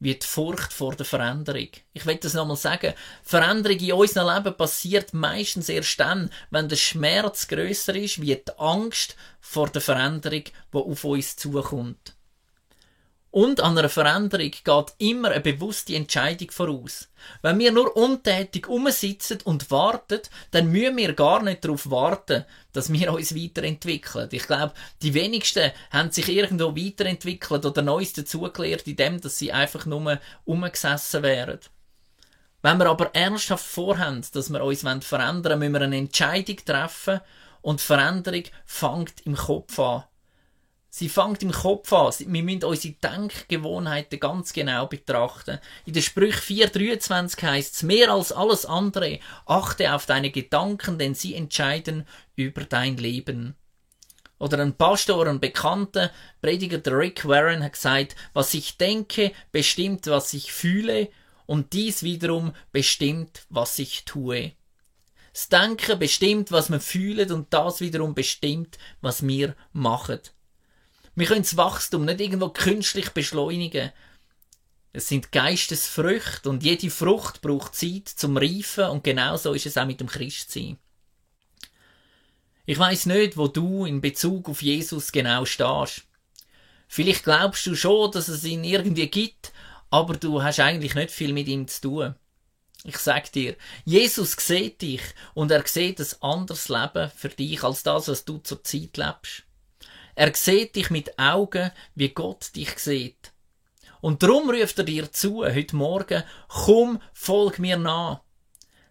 wie 0.01 0.15
die 0.15 0.27
Furcht 0.27 0.73
vor 0.73 0.97
der 0.97 1.07
Veränderung. 1.07 1.69
Ich 1.93 2.07
will 2.07 2.17
das 2.17 2.35
nochmal 2.35 2.57
sagen. 2.57 2.95
Veränderung 3.23 3.79
in 3.79 3.93
unserem 3.93 4.35
Leben 4.35 4.57
passiert 4.57 5.15
meistens 5.15 5.69
erst 5.69 6.01
dann, 6.01 6.31
wenn 6.51 6.69
der 6.69 6.77
Schmerz 6.77 7.47
größer 7.47 7.95
ist, 7.95 8.21
wie 8.21 8.35
die 8.35 8.59
Angst 8.59 9.15
vor 9.41 9.69
der 9.69 9.83
Veränderung, 9.83 10.45
die 10.45 10.77
auf 10.77 11.05
uns 11.05 11.37
zukommt. 11.37 12.15
Und 13.33 13.61
an 13.61 13.79
einer 13.79 13.89
Veränderung 13.89 14.51
geht 14.51 14.95
immer 14.99 15.31
eine 15.31 15.41
bewusste 15.41 15.95
Entscheidung 15.95 16.51
voraus. 16.51 17.09
Wenn 17.43 17.61
wir 17.61 17.71
nur 17.71 17.97
untätig 17.97 18.69
umsitzen 18.69 19.39
und 19.45 19.71
warten, 19.71 20.21
dann 20.51 20.73
müssen 20.73 20.97
wir 20.97 21.13
gar 21.13 21.41
nicht 21.41 21.65
darauf 21.65 21.89
warten, 21.91 22.45
dass 22.73 22.93
wir 22.93 23.13
uns 23.13 23.37
weiterentwickeln. 23.37 24.29
Ich 24.33 24.49
glaube, 24.49 24.75
die 25.03 25.15
wenigsten 25.15 25.71
haben 25.93 26.11
sich 26.11 26.29
irgendwo 26.29 26.75
weiterentwickelt 26.75 27.65
oder 27.65 27.83
Neues 27.83 28.15
dazugelernt, 28.15 28.89
indem 28.89 29.21
dass 29.21 29.39
sie 29.39 29.53
einfach 29.53 29.87
nur 29.87 30.19
umgesessen 30.45 31.23
wären. 31.23 31.61
Wenn 32.63 32.79
wir 32.79 32.87
aber 32.87 33.15
ernsthaft 33.15 33.65
vorhaben, 33.65 34.25
dass 34.33 34.51
wir 34.51 34.65
uns 34.65 34.83
verändern 35.05 35.45
wollen, 35.45 35.59
müssen 35.61 35.73
wir 35.73 35.81
eine 35.83 35.97
Entscheidung 35.99 36.57
treffen 36.65 37.21
und 37.63 37.81
Veränderung 37.81 38.45
fängt 38.67 39.21
im 39.25 39.37
Kopf 39.37 39.79
an. 39.79 40.05
Sie 40.93 41.09
fängt 41.09 41.45
im 41.45 41.53
Kopf 41.53 41.93
an. 41.93 42.13
Wir 42.19 42.43
müssen 42.43 42.65
unsere 42.65 42.95
Denkgewohnheiten 42.95 44.19
ganz 44.19 44.53
genau 44.53 44.89
betrachten. 44.89 45.61
In 45.87 45.93
der 45.93 46.01
Sprüch 46.01 46.35
4,23 46.35 47.43
heißt 47.43 47.75
es, 47.75 47.83
mehr 47.85 48.11
als 48.11 48.33
alles 48.33 48.67
andere, 48.67 49.21
achte 49.47 49.95
auf 49.95 50.07
deine 50.07 50.33
Gedanken, 50.33 50.99
denn 50.99 51.15
sie 51.15 51.37
entscheiden 51.37 52.09
über 52.35 52.65
dein 52.65 52.97
Leben. 52.97 53.55
Oder 54.41 54.59
ein 54.59 54.77
Pastor, 54.77 55.29
ein 55.29 55.39
bekannter 55.39 56.11
Prediger, 56.43 56.81
Rick 56.99 57.29
Warren, 57.29 57.63
hat 57.63 57.75
gesagt, 57.75 58.17
was 58.33 58.53
ich 58.55 58.77
denke, 58.77 59.33
bestimmt, 59.53 60.09
was 60.09 60.35
ich 60.35 60.53
fühle, 60.53 61.09
und 61.47 61.73
dies 61.73 62.03
wiederum 62.03 62.53
bestimmt, 62.73 63.45
was 63.49 63.79
ich 63.79 64.05
tue. 64.05 64.53
Das 65.33 65.49
Denken 65.49 65.99
bestimmt, 65.99 66.51
was 66.51 66.71
wir 66.71 66.81
fühlen, 66.81 67.31
und 67.31 67.53
das 67.53 67.81
wiederum 67.81 68.15
bestimmt, 68.15 68.79
was 69.01 69.25
wir 69.27 69.55
machen. 69.73 70.21
Wir 71.21 71.27
können 71.27 71.43
das 71.43 71.59
Wachstum 71.59 72.07
nicht 72.07 72.19
irgendwo 72.19 72.49
künstlich 72.49 73.11
beschleunigen. 73.11 73.93
Es 74.95 75.07
sind 75.07 75.33
Geistesfrüchte 75.33 76.49
und 76.49 76.63
jede 76.63 76.89
Frucht 76.89 77.43
braucht 77.43 77.75
Zeit 77.75 78.09
zum 78.09 78.39
Reifen 78.39 78.87
und 78.87 79.05
genauso 79.05 79.53
ist 79.53 79.67
es 79.67 79.77
auch 79.77 79.85
mit 79.85 80.01
dem 80.01 80.07
Christsein. 80.07 80.79
Ich 82.65 82.79
weiß 82.79 83.05
nicht, 83.05 83.37
wo 83.37 83.49
du 83.49 83.85
in 83.85 84.01
Bezug 84.01 84.49
auf 84.49 84.63
Jesus 84.63 85.13
genau 85.13 85.45
stehst. 85.45 86.07
Vielleicht 86.89 87.25
glaubst 87.25 87.67
du 87.67 87.75
schon, 87.77 88.11
dass 88.13 88.29
es 88.29 88.43
ihn 88.45 88.65
irgendwie 88.65 89.09
gibt, 89.09 89.53
aber 89.91 90.17
du 90.17 90.43
hast 90.43 90.61
eigentlich 90.61 90.95
nicht 90.95 91.11
viel 91.11 91.35
mit 91.35 91.49
ihm 91.49 91.69
zu 91.69 91.83
tun. 91.83 92.15
Ich 92.85 92.97
sag 92.97 93.31
dir, 93.33 93.57
Jesus 93.85 94.33
sieht 94.33 94.81
dich 94.81 95.03
und 95.35 95.51
er 95.51 95.67
sieht 95.67 96.01
ein 96.01 96.23
anderes 96.23 96.71
Leben 96.71 97.11
für 97.15 97.29
dich 97.29 97.63
als 97.63 97.83
das, 97.83 98.09
was 98.09 98.25
du 98.25 98.39
zur 98.39 98.65
Zeit 98.65 98.97
lebst. 98.97 99.45
Er 100.15 100.35
sieht 100.35 100.77
dich 100.77 100.91
mit 100.91 101.19
Augen, 101.19 101.71
wie 101.95 102.11
Gott 102.11 102.55
dich 102.57 102.79
sieht. 102.79 103.33
Und 104.01 104.23
darum 104.23 104.51
ruft 104.51 104.79
er 104.79 104.85
dir 104.85 105.13
zu, 105.13 105.45
heute 105.45 105.77
Morgen, 105.77 106.23
komm, 106.49 107.01
folg 107.13 107.59
mir 107.59 107.77
nach. 107.77 108.21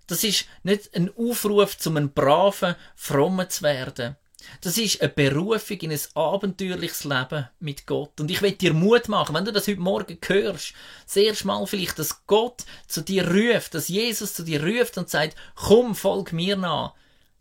Das 0.07 0.23
ist 0.23 0.45
nicht 0.63 0.95
ein 0.95 1.11
Aufruf, 1.15 1.77
zum 1.77 1.97
ein 1.97 2.13
braven, 2.13 2.75
frommen 2.95 3.49
zu 3.49 3.63
werden. 3.63 4.15
Das 4.61 4.77
ist 4.77 5.01
eine 5.01 5.09
Berufung 5.09 5.77
in 5.77 5.91
ein 5.91 5.99
abenteuerliches 6.15 7.03
Leben 7.03 7.47
mit 7.59 7.85
Gott. 7.85 8.19
Und 8.19 8.31
ich 8.31 8.41
will 8.41 8.53
dir 8.53 8.73
Mut 8.73 9.09
machen, 9.09 9.35
wenn 9.35 9.45
du 9.45 9.51
das 9.51 9.67
heute 9.67 9.81
Morgen 9.81 10.17
hörst, 10.25 10.73
sehr 11.05 11.25
erste 11.25 11.47
Mal 11.47 11.65
vielleicht, 11.67 11.99
dass 11.99 12.25
Gott 12.25 12.63
zu 12.87 13.01
dir 13.01 13.27
ruft, 13.27 13.73
dass 13.75 13.89
Jesus 13.89 14.33
zu 14.33 14.43
dir 14.43 14.63
ruft 14.63 14.97
und 14.97 15.09
sagt, 15.09 15.35
komm, 15.55 15.93
folg 15.93 16.33
mir 16.33 16.55
nach 16.55 16.93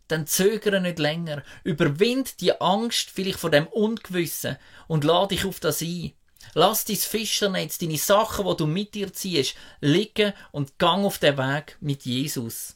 dann 0.09 0.27
zögere 0.27 0.81
nicht 0.81 0.99
länger. 0.99 1.43
Überwind 1.63 2.41
die 2.41 2.59
Angst 2.59 3.09
vielleicht 3.09 3.39
vor 3.39 3.51
dem 3.51 3.67
Ungewissen 3.67 4.57
und 4.87 5.03
lade 5.03 5.35
dich 5.35 5.45
auf 5.45 5.59
das 5.59 5.81
ein. 5.81 6.13
Lass 6.53 6.85
dein 6.85 6.95
Fischernetz, 6.95 7.77
deine 7.77 7.97
Sachen, 7.97 8.45
wo 8.45 8.53
du 8.53 8.65
mit 8.65 8.95
dir 8.95 9.13
ziehst, 9.13 9.55
liegen 9.81 10.33
und 10.51 10.77
gang 10.79 11.05
auf 11.05 11.19
den 11.19 11.37
Weg 11.37 11.77
mit 11.79 12.05
Jesus. 12.05 12.75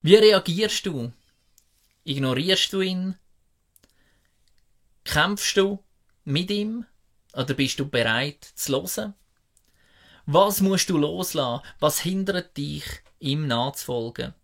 Wie 0.00 0.14
reagierst 0.14 0.86
du? 0.86 1.12
Ignorierst 2.04 2.72
du 2.72 2.80
ihn? 2.80 3.16
Kämpfst 5.04 5.56
du 5.56 5.82
mit 6.24 6.50
ihm? 6.50 6.86
Oder 7.32 7.54
bist 7.54 7.78
du 7.78 7.88
bereit 7.88 8.44
zu 8.54 8.72
hören? 8.72 9.14
Was 10.24 10.60
musst 10.60 10.90
du 10.90 10.98
loslassen? 10.98 11.64
Was 11.78 12.00
hindert 12.00 12.56
dich, 12.56 12.84
ihm 13.18 13.46
nachzufolgen? 13.46 14.34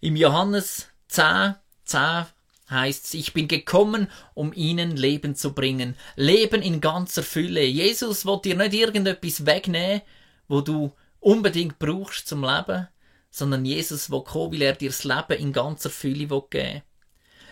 Im 0.00 0.14
Johannes 0.14 0.86
10, 1.08 1.56
10 1.84 2.26
heißt 2.70 3.06
es, 3.06 3.14
ich 3.14 3.32
bin 3.32 3.48
gekommen, 3.48 4.08
um 4.32 4.52
ihnen 4.52 4.96
Leben 4.96 5.34
zu 5.34 5.54
bringen. 5.54 5.96
Leben 6.14 6.62
in 6.62 6.80
ganzer 6.80 7.24
Fülle. 7.24 7.64
Jesus 7.64 8.24
will 8.24 8.38
dir 8.44 8.54
nicht 8.54 8.74
irgendetwas 8.74 9.44
wegnehmen, 9.44 10.02
wo 10.46 10.60
du 10.60 10.92
unbedingt 11.18 11.80
brauchst 11.80 12.28
zum 12.28 12.44
Leben, 12.44 12.86
sondern 13.32 13.64
Jesus 13.64 14.08
will 14.08 14.22
kommen, 14.22 14.52
weil 14.52 14.62
er 14.62 14.74
dir 14.74 14.90
das 14.90 15.02
Leben 15.02 15.36
in 15.36 15.52
ganzer 15.52 15.90
Fülle 15.90 16.28
geben 16.28 16.46
will. 16.52 16.82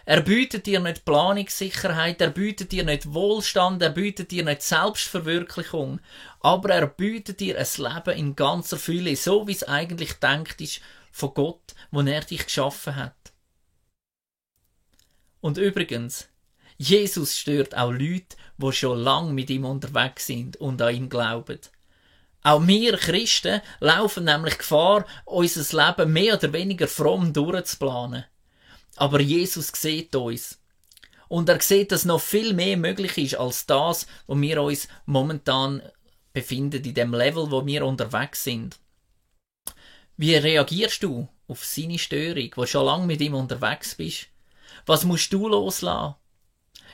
Er 0.05 0.21
bietet 0.21 0.67
dir 0.67 0.79
nicht 0.79 1.05
Planungssicherheit, 1.05 2.21
er 2.21 2.31
bietet 2.31 2.71
dir 2.71 2.85
nicht 2.85 3.13
Wohlstand, 3.13 3.83
er 3.83 3.91
bietet 3.91 4.31
dir 4.31 4.45
nicht 4.45 4.63
Selbstverwirklichung, 4.63 5.99
aber 6.39 6.71
er 6.71 6.87
bietet 6.87 7.41
dir 7.41 7.59
ein 7.59 7.67
Leben 7.77 8.17
in 8.17 8.37
ganzer 8.37 8.77
Fülle, 8.77 9.17
so 9.17 9.49
wie 9.49 9.53
es 9.53 9.65
eigentlich 9.65 10.13
denkt 10.21 10.61
ist 10.61 10.81
von 11.17 11.33
Gott, 11.33 11.75
wo 11.91 12.03
er 12.03 12.21
dich 12.21 12.45
geschaffen 12.45 12.95
hat. 12.95 13.33
Und 15.41 15.57
übrigens, 15.57 16.29
Jesus 16.77 17.39
stört 17.39 17.75
auch 17.75 17.91
Leute, 17.91 18.37
wo 18.59 18.71
schon 18.71 18.99
lang 18.99 19.35
mit 19.35 19.49
ihm 19.49 19.65
unterwegs 19.65 20.27
sind 20.27 20.59
und 20.59 20.83
an 20.83 20.95
ihn 20.95 21.09
glauben. 21.09 21.59
Auch 22.43 22.67
wir 22.67 22.99
Christen 22.99 23.63
laufen 23.81 24.25
nämlich 24.25 24.59
Gefahr, 24.59 25.07
unser 25.25 25.87
Leben 25.87 26.13
mehr 26.13 26.35
oder 26.35 26.53
weniger 26.53 26.87
fromm 26.87 27.33
durchzuplanen. 27.33 28.27
Aber 28.97 29.21
Jesus 29.21 29.69
sieht 29.69 30.15
uns. 30.15 30.61
Und 31.29 31.49
er 31.49 31.63
sieht, 31.63 31.93
dass 31.93 32.05
noch 32.05 32.21
viel 32.21 32.53
mehr 32.53 32.77
möglich 32.77 33.17
ist 33.17 33.37
als 33.37 33.65
das, 33.65 34.07
wo 34.27 34.39
wir 34.39 34.63
uns 34.63 34.87
momentan 35.07 35.81
befinden, 36.35 36.85
in 36.85 36.95
dem 36.95 37.15
Level, 37.15 37.51
wo 37.51 37.65
wir 37.65 37.87
unterwegs 37.87 38.45
sind. 38.45 38.79
Wie 40.17 40.35
reagierst 40.35 41.03
du 41.03 41.29
auf 41.47 41.65
seine 41.65 41.99
Störung, 41.99 42.51
wo 42.57 42.65
schon 42.65 42.87
lange 42.87 43.07
mit 43.07 43.21
ihm 43.21 43.35
unterwegs 43.35 43.95
bist? 43.95 44.29
Was 44.87 45.05
musst 45.05 45.31
du 45.33 45.49
loslassen? 45.49 46.15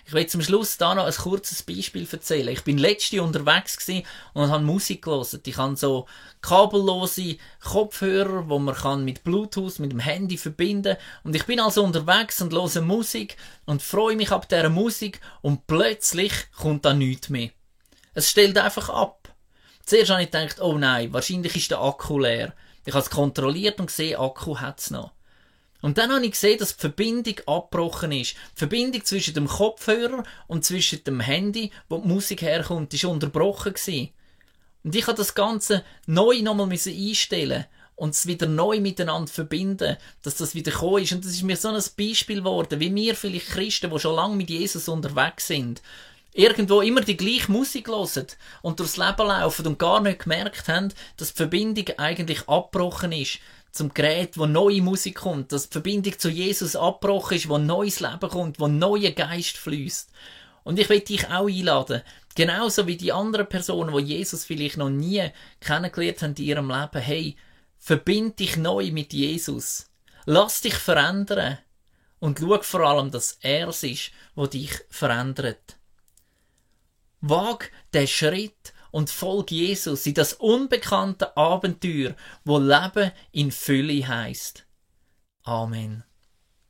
Ich 0.05 0.13
will 0.13 0.27
zum 0.27 0.43
Schluss 0.43 0.77
da 0.77 0.97
noch 0.97 1.07
ein 1.07 1.13
kurzes 1.13 1.63
Beispiel 1.63 2.09
erzählen. 2.11 2.49
Ich 2.49 2.65
bin 2.65 2.79
letzte 2.79 3.23
unterwegs 3.23 3.89
und 4.35 4.51
habe 4.51 4.65
Musik 4.65 5.03
gelesen. 5.03 5.41
Ich 5.47 5.57
habe 5.57 5.77
so 5.77 6.07
kabellose 6.41 7.37
Kopfhörer, 7.61 8.49
wo 8.49 8.59
man 8.59 8.75
kann 8.75 9.05
mit 9.05 9.23
Bluetooth, 9.23 9.79
mit 9.79 9.93
dem 9.93 10.01
Handy 10.01 10.37
verbinden. 10.37 10.97
Und 11.23 11.37
ich 11.37 11.47
bin 11.47 11.61
also 11.61 11.85
unterwegs 11.85 12.43
und 12.43 12.53
höre 12.53 12.83
Musik 12.83 13.37
und 13.65 13.83
freue 13.83 14.17
mich 14.17 14.33
ab 14.33 14.49
dieser 14.49 14.69
Musik 14.69 15.21
und 15.41 15.69
plötzlich 15.69 16.33
kommt 16.57 16.85
da 16.85 16.93
nichts 16.93 17.29
mehr. 17.29 17.51
Es 18.15 18.29
stellt 18.29 18.59
einfach 18.59 18.89
ab. 18.89 19.33
Zuerst 19.87 20.11
habe 20.11 20.23
ich 20.23 20.31
gedacht, 20.33 20.61
oh 20.61 20.77
nein, 20.77 21.13
wahrscheinlich 21.13 21.55
ist 21.55 21.71
der 21.71 21.81
Akku 21.81 22.19
leer. 22.19 22.55
Ich 22.85 22.95
habe 22.95 23.03
es 23.03 23.11
kontrolliert 23.11 23.81
und 23.81 23.87
gesehen, 23.87 24.18
Akku 24.18 24.59
hat 24.59 24.81
es 24.81 24.90
noch. 24.90 25.12
Und 25.83 25.99
dann 25.99 26.12
habe 26.12 26.25
ich 26.25 26.33
gesehen, 26.33 26.59
dass 26.59 26.77
die 26.77 26.81
Verbindung 26.81 27.40
abgebrochen 27.47 28.12
ist. 28.12 28.35
Die 28.55 28.59
Verbindung 28.59 29.05
zwischen 29.05 29.35
dem 29.35 29.49
Kopfhörer 29.49 30.23
und 30.47 30.64
zwischen 30.64 31.03
dem 31.05 31.21
Handy, 31.21 31.73
wo 31.88 31.99
die 31.99 32.09
Musik 32.09 32.42
herkommt, 32.42 32.95
ist 32.95 33.05
unterbrochen 33.05 33.75
gewesen. 33.75 34.11
Und 34.85 34.95
ich 34.95 35.07
habe 35.07 35.16
das 35.16 35.35
Ganze 35.35 35.85
neu 36.07 36.40
nochmal 36.42 36.71
einstellen 36.71 37.66
und 37.97 38.14
es 38.14 38.27
wieder 38.27 38.47
neu 38.47 38.81
miteinander 38.81 39.31
verbinden, 39.31 39.97
dass 40.23 40.37
das 40.37 40.55
wieder 40.55 40.73
gekommen 40.73 41.03
ist. 41.03 41.12
Und 41.12 41.25
das 41.25 41.33
ist 41.33 41.42
mir 41.42 41.57
so 41.57 41.68
ein 41.68 41.83
Beispiel 41.97 42.38
geworden, 42.38 42.81
wie 42.81 42.95
wir 42.95 43.14
vielleicht 43.14 43.49
Christen, 43.49 43.90
die 43.90 43.99
schon 43.99 44.16
lange 44.16 44.37
mit 44.37 44.51
Jesus 44.51 44.88
unterwegs 44.88 45.49
sind, 45.49 45.83
irgendwo 46.35 46.81
immer 46.81 47.03
die 47.03 47.16
gleiche 47.16 47.53
Musik 47.53 47.88
hören 47.88 48.27
und 48.62 48.81
durchs 48.81 48.97
Leben 48.97 49.26
laufen 49.26 49.66
und 49.66 49.78
gar 49.78 50.01
nicht 50.01 50.20
gemerkt 50.20 50.68
haben, 50.68 50.93
dass 51.16 51.33
die 51.33 51.37
Verbindung 51.37 51.87
eigentlich 51.99 52.49
abgebrochen 52.49 53.12
ist 53.12 53.39
zum 53.70 53.93
Gerät, 53.95 54.37
wo 54.37 54.47
neue 54.47 54.83
Musik 54.83 55.16
kommt, 55.16 55.53
dass 55.53 55.68
die 55.68 55.72
Verbindung 55.72 56.18
zu 56.18 56.28
Jesus 56.28 56.76
abgebrochen 56.76 57.37
ist, 57.37 57.49
wo 57.49 57.59
neues 57.59 58.01
Leben 58.01 58.28
kommt, 58.28 58.61
wo 58.61 58.68
neuer 58.68 59.11
Geist 59.12 59.57
fließt. 59.57 60.11
Und 60.64 60.78
ich 60.78 60.89
will 60.89 61.01
dich 61.01 61.26
auch 61.28 61.49
einladen, 61.49 62.03
genauso 62.35 62.87
wie 62.87 62.97
die 62.97 63.12
anderen 63.12 63.49
Personen, 63.49 63.93
wo 63.93 63.99
Jesus 63.99 64.45
vielleicht 64.45 64.76
noch 64.76 64.91
nie 64.91 65.30
kennengelernt 65.61 66.22
haben 66.22 66.35
in 66.37 66.45
ihrem 66.45 66.70
Leben, 66.70 67.01
hey, 67.01 67.37
verbind 67.78 68.39
dich 68.39 68.57
neu 68.57 68.93
mit 68.93 69.12
Jesus. 69.12 69.87
Lass 70.24 70.61
dich 70.61 70.74
verändern. 70.74 71.59
Und 72.20 72.39
schau 72.39 72.61
vor 72.62 72.80
allem, 72.83 73.11
dass 73.11 73.39
er 73.41 73.68
es 73.68 73.83
ist, 73.83 74.12
wo 74.37 74.47
dich 74.47 74.72
verändert. 74.89 75.76
Wag 77.23 77.70
den 77.95 78.09
Schritt 78.09 78.75
und 78.91 79.09
folg 79.09 79.51
Jesus 79.51 80.05
in 80.07 80.14
das 80.14 80.35
unbekannte 80.35 81.37
Abenteuer, 81.37 82.14
wo 82.45 82.59
Leben 82.59 83.12
in 83.31 83.51
Fülle 83.51 84.07
heißt. 84.07 84.66
Amen. 85.45 86.05